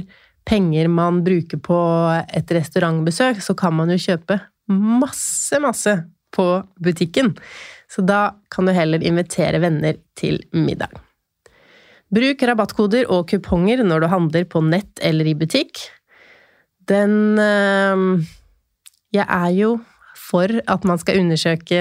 penger 0.48 0.90
man 0.92 1.22
bruker 1.26 1.62
på 1.62 1.78
et 2.24 2.56
restaurantbesøk, 2.56 3.44
så 3.44 3.56
kan 3.58 3.76
man 3.78 3.94
jo 3.94 4.00
kjøpe 4.02 4.40
masse, 4.72 5.60
masse 5.62 5.96
på 6.36 6.48
butikken. 6.82 7.36
Så 7.92 8.04
da 8.08 8.32
kan 8.52 8.68
du 8.68 8.74
heller 8.76 9.04
invitere 9.04 9.62
venner 9.62 10.00
til 10.18 10.40
middag. 10.56 10.96
Bruk 12.12 12.44
rabattkoder 12.44 13.08
og 13.12 13.30
kuponger 13.32 13.84
når 13.88 14.04
du 14.04 14.12
handler 14.12 14.48
på 14.52 14.64
nett 14.66 15.00
eller 15.02 15.30
i 15.32 15.38
butikk. 15.38 15.80
Den 16.90 17.40
eh, 17.40 18.28
Jeg 19.16 19.28
er 19.28 19.50
jo 19.56 19.78
for 20.32 20.52
at 20.72 20.86
man 20.88 21.00
skal 21.02 21.20
undersøke 21.20 21.80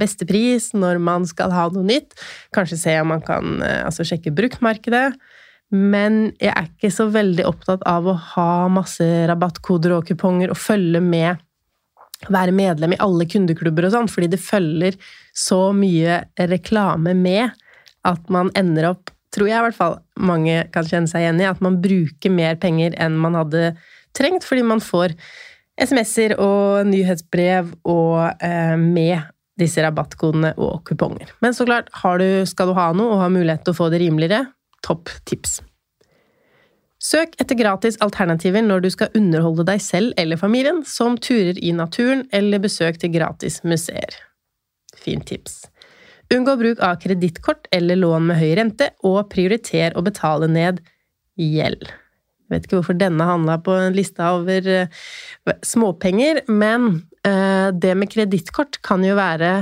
beste 0.00 0.24
pris 0.28 0.70
når 0.76 1.00
man 1.02 1.26
skal 1.28 1.52
ha 1.52 1.66
noe 1.72 1.84
nytt. 1.86 2.16
Kanskje 2.54 2.80
se 2.80 2.96
om 3.00 3.12
man 3.12 3.24
kan 3.24 3.60
eh, 3.64 3.82
altså 3.84 4.06
sjekke 4.08 4.32
bruktmarkedet. 4.36 5.12
Men 5.70 6.32
jeg 6.40 6.50
er 6.50 6.66
ikke 6.66 6.90
så 6.90 7.06
veldig 7.12 7.44
opptatt 7.46 7.84
av 7.86 8.08
å 8.10 8.16
ha 8.34 8.52
masse 8.72 9.06
rabattkoder 9.30 9.94
og 9.94 10.08
kuponger 10.08 10.50
og 10.50 10.58
følge 10.58 11.02
med 11.04 11.38
være 12.28 12.52
medlem 12.52 12.92
i 12.92 13.00
alle 13.00 13.24
kundeklubber 13.30 13.86
og 13.86 13.94
sånn, 13.94 14.10
fordi 14.10 14.28
det 14.34 14.42
følger 14.44 14.98
så 15.32 15.70
mye 15.72 16.18
reklame 16.50 17.14
med 17.16 17.54
at 18.04 18.32
man 18.32 18.50
ender 18.58 18.90
opp 18.90 19.12
tror 19.34 19.50
jeg 19.50 19.58
i 19.58 19.64
hvert 19.68 19.78
fall 19.78 19.98
mange 20.20 20.64
kan 20.74 20.86
kjenne 20.86 21.10
seg 21.10 21.24
igjen 21.24 21.40
i, 21.42 21.48
at 21.48 21.62
man 21.64 21.78
bruker 21.82 22.34
mer 22.34 22.58
penger 22.60 22.96
enn 23.00 23.18
man 23.20 23.38
hadde 23.38 23.74
trengt, 24.16 24.46
fordi 24.46 24.64
man 24.66 24.82
får 24.82 25.14
SMS-er 25.80 26.36
og 26.42 26.88
nyhetsbrev 26.90 27.72
og 27.88 28.42
eh, 28.44 28.76
med 28.80 29.30
disse 29.60 29.82
rabattkodene 29.84 30.52
og 30.60 30.82
kuponger. 30.88 31.32
Men 31.44 31.56
så 31.56 31.66
klart, 31.68 31.90
du, 32.20 32.28
skal 32.48 32.70
du 32.70 32.76
ha 32.76 32.90
noe 32.96 33.16
og 33.16 33.24
ha 33.24 33.32
mulighet 33.32 33.64
til 33.66 33.74
å 33.74 33.80
få 33.80 33.90
det 33.92 34.00
rimeligere, 34.02 34.46
topp 34.84 35.12
tips. 35.28 35.60
Søk 37.00 37.32
etter 37.40 37.56
gratis 37.56 37.96
alternativer 38.04 38.60
når 38.64 38.82
du 38.84 38.90
skal 38.92 39.14
underholde 39.16 39.64
deg 39.68 39.80
selv 39.80 40.12
eller 40.20 40.40
familien, 40.40 40.82
som 40.84 41.16
turer 41.16 41.56
i 41.56 41.72
naturen 41.72 42.26
eller 42.36 42.60
besøk 42.60 43.00
til 43.00 43.14
gratis 43.14 43.62
museer. 43.64 44.18
Fint 45.00 45.24
tips. 45.30 45.62
Unngå 46.30 46.54
bruk 46.56 46.78
av 46.86 47.00
kredittkort 47.02 47.66
eller 47.74 47.98
lån 47.98 48.28
med 48.28 48.38
høy 48.38 48.52
rente, 48.60 48.92
og 49.02 49.24
prioriter 49.32 49.96
å 49.98 50.04
betale 50.06 50.46
ned 50.50 50.78
gjeld. 51.40 51.88
Jeg 52.50 52.54
vet 52.54 52.66
ikke 52.66 52.78
hvorfor 52.80 52.98
denne 52.98 53.26
handla 53.26 53.56
på 53.62 53.74
en 53.78 53.94
lista 53.94 54.32
over 54.36 54.66
eh, 54.70 54.94
småpenger, 55.66 56.44
men 56.50 57.02
eh, 57.26 57.70
det 57.74 57.96
med 57.98 58.10
kredittkort 58.10 58.80
kan 58.86 59.02
jo 59.06 59.14
være 59.18 59.52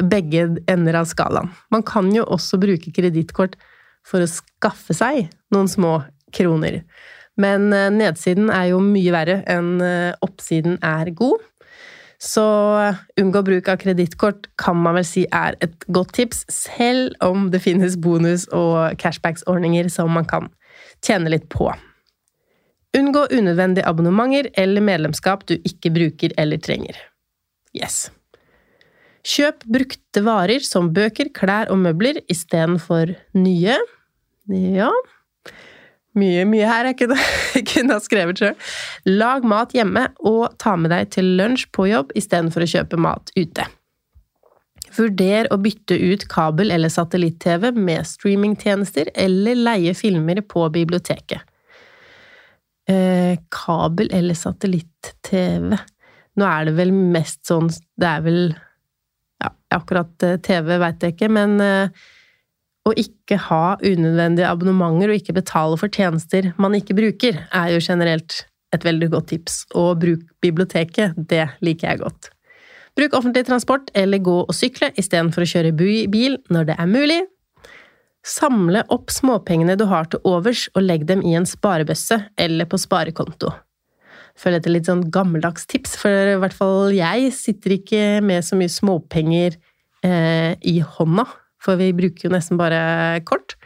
begge 0.00 0.46
ender 0.68 0.98
av 1.00 1.08
skalaen. 1.08 1.52
Man 1.72 1.84
kan 1.88 2.08
jo 2.12 2.24
også 2.24 2.58
bruke 2.60 2.92
kredittkort 2.92 3.56
for 4.04 4.24
å 4.24 4.28
skaffe 4.28 4.96
seg 4.96 5.30
noen 5.54 5.68
små 5.72 5.98
kroner. 6.36 6.82
Men 7.40 7.68
eh, 7.72 7.90
nedsiden 7.92 8.52
er 8.52 8.74
jo 8.74 8.80
mye 8.84 9.12
verre 9.12 9.40
enn 9.50 9.76
oppsiden 10.24 10.80
er 10.84 11.12
god. 11.16 11.40
Så 12.24 12.44
unngå 13.20 13.42
bruk 13.44 13.68
av 13.68 13.80
kredittkort 13.82 14.46
kan 14.60 14.78
man 14.80 14.96
vel 14.96 15.04
si 15.04 15.26
er 15.28 15.58
et 15.64 15.84
godt 15.92 16.14
tips, 16.16 16.44
selv 16.48 17.12
om 17.24 17.50
det 17.52 17.60
finnes 17.60 17.98
bonus- 18.00 18.46
og 18.48 18.96
cashbacks-ordninger 19.00 19.90
som 19.92 20.12
man 20.16 20.24
kan 20.28 20.48
tjene 21.04 21.34
litt 21.34 21.50
på. 21.52 21.68
Unngå 22.96 23.26
unødvendige 23.34 23.84
abonnementer 23.90 24.48
eller 24.60 24.84
medlemskap 24.84 25.44
du 25.50 25.58
ikke 25.58 25.92
bruker 25.92 26.32
eller 26.40 26.62
trenger. 26.62 26.96
Yes. 27.76 28.08
Kjøp 29.24 29.64
brukte 29.76 30.22
varer 30.24 30.64
som 30.64 30.92
bøker, 30.96 31.28
klær 31.34 31.72
og 31.72 31.80
møbler 31.82 32.22
istedenfor 32.32 33.12
nye. 33.36 33.76
Ja 34.48 34.90
mye, 36.18 36.44
mye 36.48 36.66
her 36.68 36.90
jeg 36.90 36.98
kunne, 37.02 37.18
kunne 37.70 37.96
ha 37.96 38.02
skrevet 38.02 38.42
sjøl. 38.42 38.58
Lag 39.10 39.46
mat 39.46 39.74
hjemme, 39.76 40.08
og 40.26 40.54
ta 40.62 40.76
med 40.80 40.94
deg 40.94 41.10
til 41.14 41.34
lunsj 41.38 41.68
på 41.74 41.88
jobb 41.90 42.14
istedenfor 42.18 42.64
å 42.64 42.70
kjøpe 42.74 43.00
mat 43.00 43.32
ute. 43.38 43.66
Vurder 44.94 45.48
å 45.50 45.58
bytte 45.58 45.96
ut 45.98 46.28
kabel- 46.30 46.70
eller 46.70 46.92
satellitt-TV 46.92 47.72
med 47.74 48.06
streamingtjenester, 48.06 49.10
eller 49.14 49.58
leie 49.58 49.94
filmer 49.98 50.38
på 50.46 50.68
biblioteket. 50.74 51.42
Eh, 52.86 53.38
kabel- 53.50 54.12
eller 54.12 54.36
satellitt-TV 54.36 55.78
Nå 56.36 56.44
er 56.44 56.66
det 56.66 56.74
vel 56.76 56.90
mest 56.92 57.46
sånn 57.48 57.70
Det 57.72 58.04
er 58.04 58.20
vel 58.20 58.40
Ja, 59.40 59.48
akkurat 59.72 60.26
eh, 60.26 60.36
TV 60.44 60.76
veit 60.82 61.00
jeg 61.00 61.14
ikke, 61.14 61.30
men 61.32 61.54
eh, 61.64 62.04
å 62.84 62.92
ikke 63.00 63.38
ha 63.46 63.76
unødvendige 63.80 64.48
abonnementer 64.50 65.10
og 65.10 65.20
ikke 65.20 65.36
betale 65.38 65.78
for 65.80 65.92
tjenester 65.92 66.50
man 66.60 66.76
ikke 66.76 66.96
bruker, 66.96 67.40
er 67.48 67.72
jo 67.72 67.82
generelt 67.84 68.44
et 68.74 68.84
veldig 68.84 69.10
godt 69.14 69.30
tips. 69.32 69.60
Og 69.78 70.00
bruk 70.02 70.24
biblioteket, 70.44 71.16
det 71.16 71.46
liker 71.64 71.92
jeg 71.92 72.02
godt. 72.02 72.30
Bruk 72.94 73.16
offentlig 73.16 73.46
transport 73.48 73.88
eller 73.98 74.22
gå 74.22 74.36
og 74.44 74.54
sykle 74.54 74.92
istedenfor 75.00 75.42
å 75.42 75.50
kjøre 75.50 75.72
bil 75.74 76.36
når 76.52 76.68
det 76.70 76.76
er 76.78 76.90
mulig. 76.90 77.20
Samle 78.24 78.84
opp 78.94 79.12
småpengene 79.12 79.76
du 79.76 79.84
har 79.90 80.08
til 80.08 80.22
overs 80.28 80.68
og 80.74 80.84
legg 80.86 81.04
dem 81.08 81.24
i 81.26 81.34
en 81.36 81.48
sparebøsse 81.48 82.20
eller 82.40 82.68
på 82.70 82.80
sparekonto. 82.80 83.50
Føler 84.38 84.58
etter 84.58 84.72
litt 84.72 84.88
sånn 84.88 85.04
gammeldags 85.14 85.68
tips, 85.70 85.94
for 86.00 86.32
i 86.32 86.38
hvert 86.42 86.56
fall 86.56 86.94
jeg 86.94 87.30
sitter 87.36 87.76
ikke 87.76 88.04
med 88.24 88.42
så 88.42 88.56
mye 88.58 88.72
småpenger 88.72 89.58
eh, 90.06 90.54
i 90.58 90.80
hånda 90.82 91.26
for 91.64 91.80
vi 91.80 91.90
bruker 91.96 92.28
jo 92.28 92.34
nesten 92.34 92.60
bare 92.60 93.20
kort. 93.28 93.56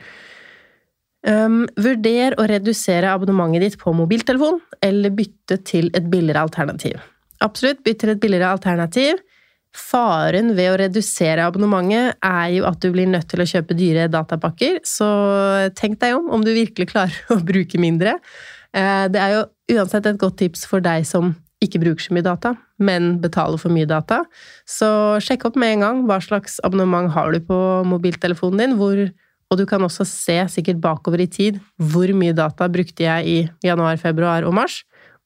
Um, 1.27 1.65
vurder 1.75 2.37
å 2.39 2.47
redusere 2.47 3.11
abonnementet 3.11 3.65
ditt 3.65 3.79
på 3.81 3.93
mobiltelefon, 3.97 4.61
eller 4.85 5.15
bytte 5.15 5.59
til 5.67 5.91
et 5.99 6.07
billigere 6.11 6.45
alternativ. 6.47 7.01
Absolutt, 7.45 7.83
bytt 7.87 8.01
til 8.05 8.15
et 8.15 8.23
billigere 8.23 8.53
alternativ. 8.55 9.19
Faren 9.77 10.55
ved 10.57 10.71
å 10.73 10.79
redusere 10.81 11.45
abonnementet 11.45 12.17
er 12.25 12.47
jo 12.55 12.69
at 12.71 12.79
du 12.83 12.89
blir 12.95 13.11
nødt 13.11 13.29
til 13.31 13.43
å 13.43 13.49
kjøpe 13.51 13.77
dyre 13.79 14.07
datapakker, 14.13 14.81
så 14.87 15.09
tenk 15.79 15.99
deg 16.03 16.17
om 16.17 16.31
om 16.39 16.47
du 16.47 16.55
virkelig 16.55 16.89
klarer 16.95 17.19
å 17.35 17.41
bruke 17.43 17.83
mindre. 17.83 18.17
Eh, 18.73 19.05
det 19.13 19.21
er 19.21 19.37
jo 19.37 19.45
uansett 19.77 20.07
et 20.09 20.21
godt 20.21 20.39
tips 20.41 20.65
for 20.71 20.85
deg 20.85 21.07
som 21.09 21.35
ikke 21.65 21.81
bruker 21.83 22.05
så 22.05 22.15
mye 22.15 22.27
data, 22.27 22.55
men 22.79 23.17
betaler 23.23 23.59
for 23.61 23.75
mye 23.75 23.89
data. 23.89 24.23
Så 24.69 24.89
sjekk 25.25 25.49
opp 25.49 25.59
med 25.59 25.77
en 25.77 25.87
gang 25.87 26.03
hva 26.09 26.21
slags 26.23 26.59
abonnement 26.67 27.11
har 27.15 27.33
du 27.35 27.41
på 27.45 27.59
mobiltelefonen 27.89 28.63
din, 28.63 28.77
hvor, 28.79 29.01
og 29.49 29.59
du 29.59 29.65
kan 29.67 29.83
også 29.83 30.07
se 30.07 30.39
sikkert 30.55 30.83
bakover 30.85 31.25
i 31.25 31.31
tid 31.31 31.59
hvor 31.91 32.11
mye 32.15 32.37
data 32.37 32.69
brukte 32.71 33.07
jeg 33.07 33.27
i 33.27 33.39
januar, 33.67 33.99
februar 33.99 34.47
og 34.47 34.55
mars, 34.61 34.83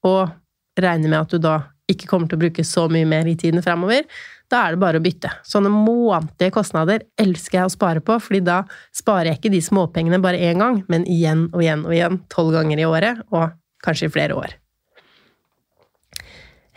og 0.07 0.33
regne 0.81 1.11
med 1.11 1.21
at 1.21 1.35
du 1.35 1.42
da 1.42 1.59
ikke 1.90 2.09
kommer 2.09 2.31
til 2.31 2.38
å 2.38 2.45
bruke 2.47 2.64
så 2.64 2.87
mye 2.88 3.09
mer 3.09 3.29
i 3.29 3.37
tiden 3.37 3.61
fremover. 3.64 4.07
Da 4.53 4.62
er 4.66 4.75
det 4.75 4.83
bare 4.83 5.01
å 5.01 5.05
bytte. 5.05 5.31
Sånne 5.49 5.73
månedlige 5.73 6.55
kostnader 6.55 7.05
elsker 7.21 7.61
jeg 7.61 7.68
å 7.68 7.75
spare 7.75 8.05
på, 8.05 8.16
fordi 8.23 8.42
da 8.47 8.62
sparer 8.97 9.33
jeg 9.33 9.40
ikke 9.40 9.55
de 9.57 9.62
småpengene 9.64 10.23
bare 10.23 10.40
én 10.40 10.62
gang, 10.62 10.83
men 10.92 11.05
igjen 11.09 11.49
og 11.53 11.61
igjen 11.64 11.87
og 11.88 11.97
igjen, 11.97 12.21
tolv 12.33 12.57
ganger 12.57 12.81
i 12.81 12.88
året, 12.88 13.23
og 13.33 13.53
kanskje 13.85 14.09
i 14.09 14.16
flere 14.16 14.38
år. 14.38 14.62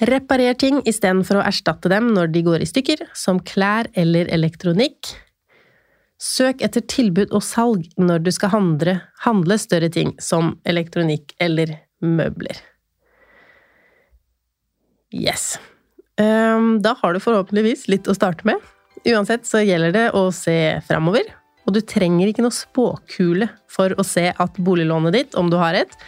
Reparer 0.03 0.57
ting 0.59 0.81
istedenfor 0.83 1.39
å 1.39 1.45
erstatte 1.47 1.87
dem 1.87 2.09
når 2.11 2.33
de 2.33 2.41
går 2.43 2.63
i 2.65 2.67
stykker, 2.67 3.05
som 3.15 3.39
klær 3.39 3.87
eller 3.95 4.27
elektronikk. 4.33 5.13
Søk 6.19 6.59
etter 6.65 6.83
tilbud 6.83 7.31
og 7.35 7.43
salg 7.43 7.87
når 7.99 8.25
du 8.25 8.31
skal 8.35 8.51
handle, 8.51 8.97
handle 9.23 9.57
større 9.59 9.87
ting, 9.91 10.11
som 10.19 10.57
elektronikk 10.67 11.31
eller 11.39 11.77
møbler. 12.03 12.59
Yes. 15.15 15.55
Ehm, 16.19 16.81
da 16.83 16.97
har 16.99 17.15
du 17.15 17.23
forhåpentligvis 17.23 17.87
litt 17.87 18.11
å 18.11 18.17
starte 18.17 18.43
med. 18.47 18.59
Uansett 19.07 19.47
så 19.47 19.63
gjelder 19.63 19.95
det 19.95 20.05
å 20.17 20.27
se 20.35 20.81
framover, 20.89 21.23
og 21.63 21.75
du 21.77 21.79
trenger 21.79 22.27
ikke 22.27 22.43
noe 22.43 22.55
spåkule 22.55 23.47
for 23.71 23.95
å 23.95 24.03
se 24.03 24.27
at 24.31 24.59
boliglånet 24.59 25.15
ditt, 25.15 25.39
om 25.39 25.47
du 25.51 25.55
har 25.61 25.77
et, 25.77 25.99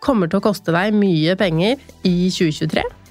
kommer 0.00 0.32
til 0.32 0.40
å 0.40 0.48
koste 0.48 0.72
deg 0.72 0.96
mye 0.96 1.36
penger 1.40 1.76
i 2.08 2.30
2023 2.32 3.03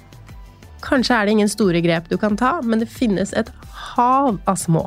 Kanskje 0.84 1.16
er 1.16 1.26
det 1.26 1.36
ingen 1.38 1.50
store 1.50 1.80
grep 1.84 2.10
du 2.10 2.18
kan 2.20 2.36
ta, 2.36 2.58
men 2.62 2.82
det 2.82 2.90
finnes 2.92 3.32
et 3.32 3.50
hav 3.94 4.36
av 4.44 4.58
små. 4.60 4.84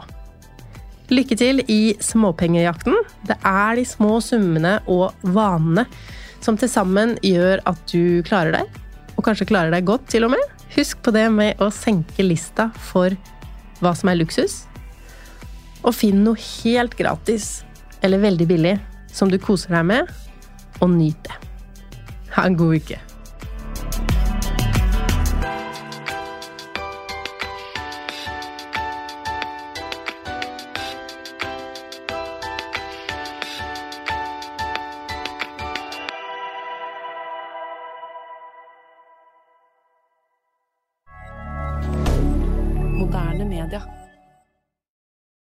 Lykke 1.09 1.37
til 1.39 1.63
i 1.71 1.95
småpengejakten. 2.03 2.97
Det 3.29 3.37
er 3.47 3.77
de 3.79 3.85
små 3.87 4.17
summene 4.23 4.77
og 4.91 5.15
vanene 5.23 5.87
som 6.43 6.57
til 6.59 6.69
sammen 6.69 7.15
gjør 7.25 7.63
at 7.69 7.79
du 7.89 8.21
klarer 8.27 8.59
deg, 8.59 8.77
og 9.15 9.25
kanskje 9.25 9.47
klarer 9.49 9.73
deg 9.73 9.87
godt, 9.87 10.05
til 10.11 10.27
og 10.27 10.35
med. 10.35 10.53
Husk 10.75 11.01
på 11.01 11.13
det 11.15 11.25
med 11.33 11.63
å 11.63 11.71
senke 11.73 12.25
lista 12.25 12.69
for 12.91 13.15
hva 13.81 13.95
som 13.97 14.11
er 14.11 14.19
luksus. 14.19 14.65
Og 15.81 15.95
finn 15.95 16.21
noe 16.25 16.37
helt 16.37 16.97
gratis, 16.99 17.63
eller 18.05 18.21
veldig 18.21 18.49
billig, 18.49 18.77
som 19.09 19.31
du 19.31 19.39
koser 19.41 19.73
deg 19.79 19.89
med, 19.95 20.15
og 20.83 20.91
nyt 20.93 21.19
det. 21.25 21.41
Ha 22.35 22.45
en 22.45 22.59
god 22.59 22.83
uke. 22.83 23.06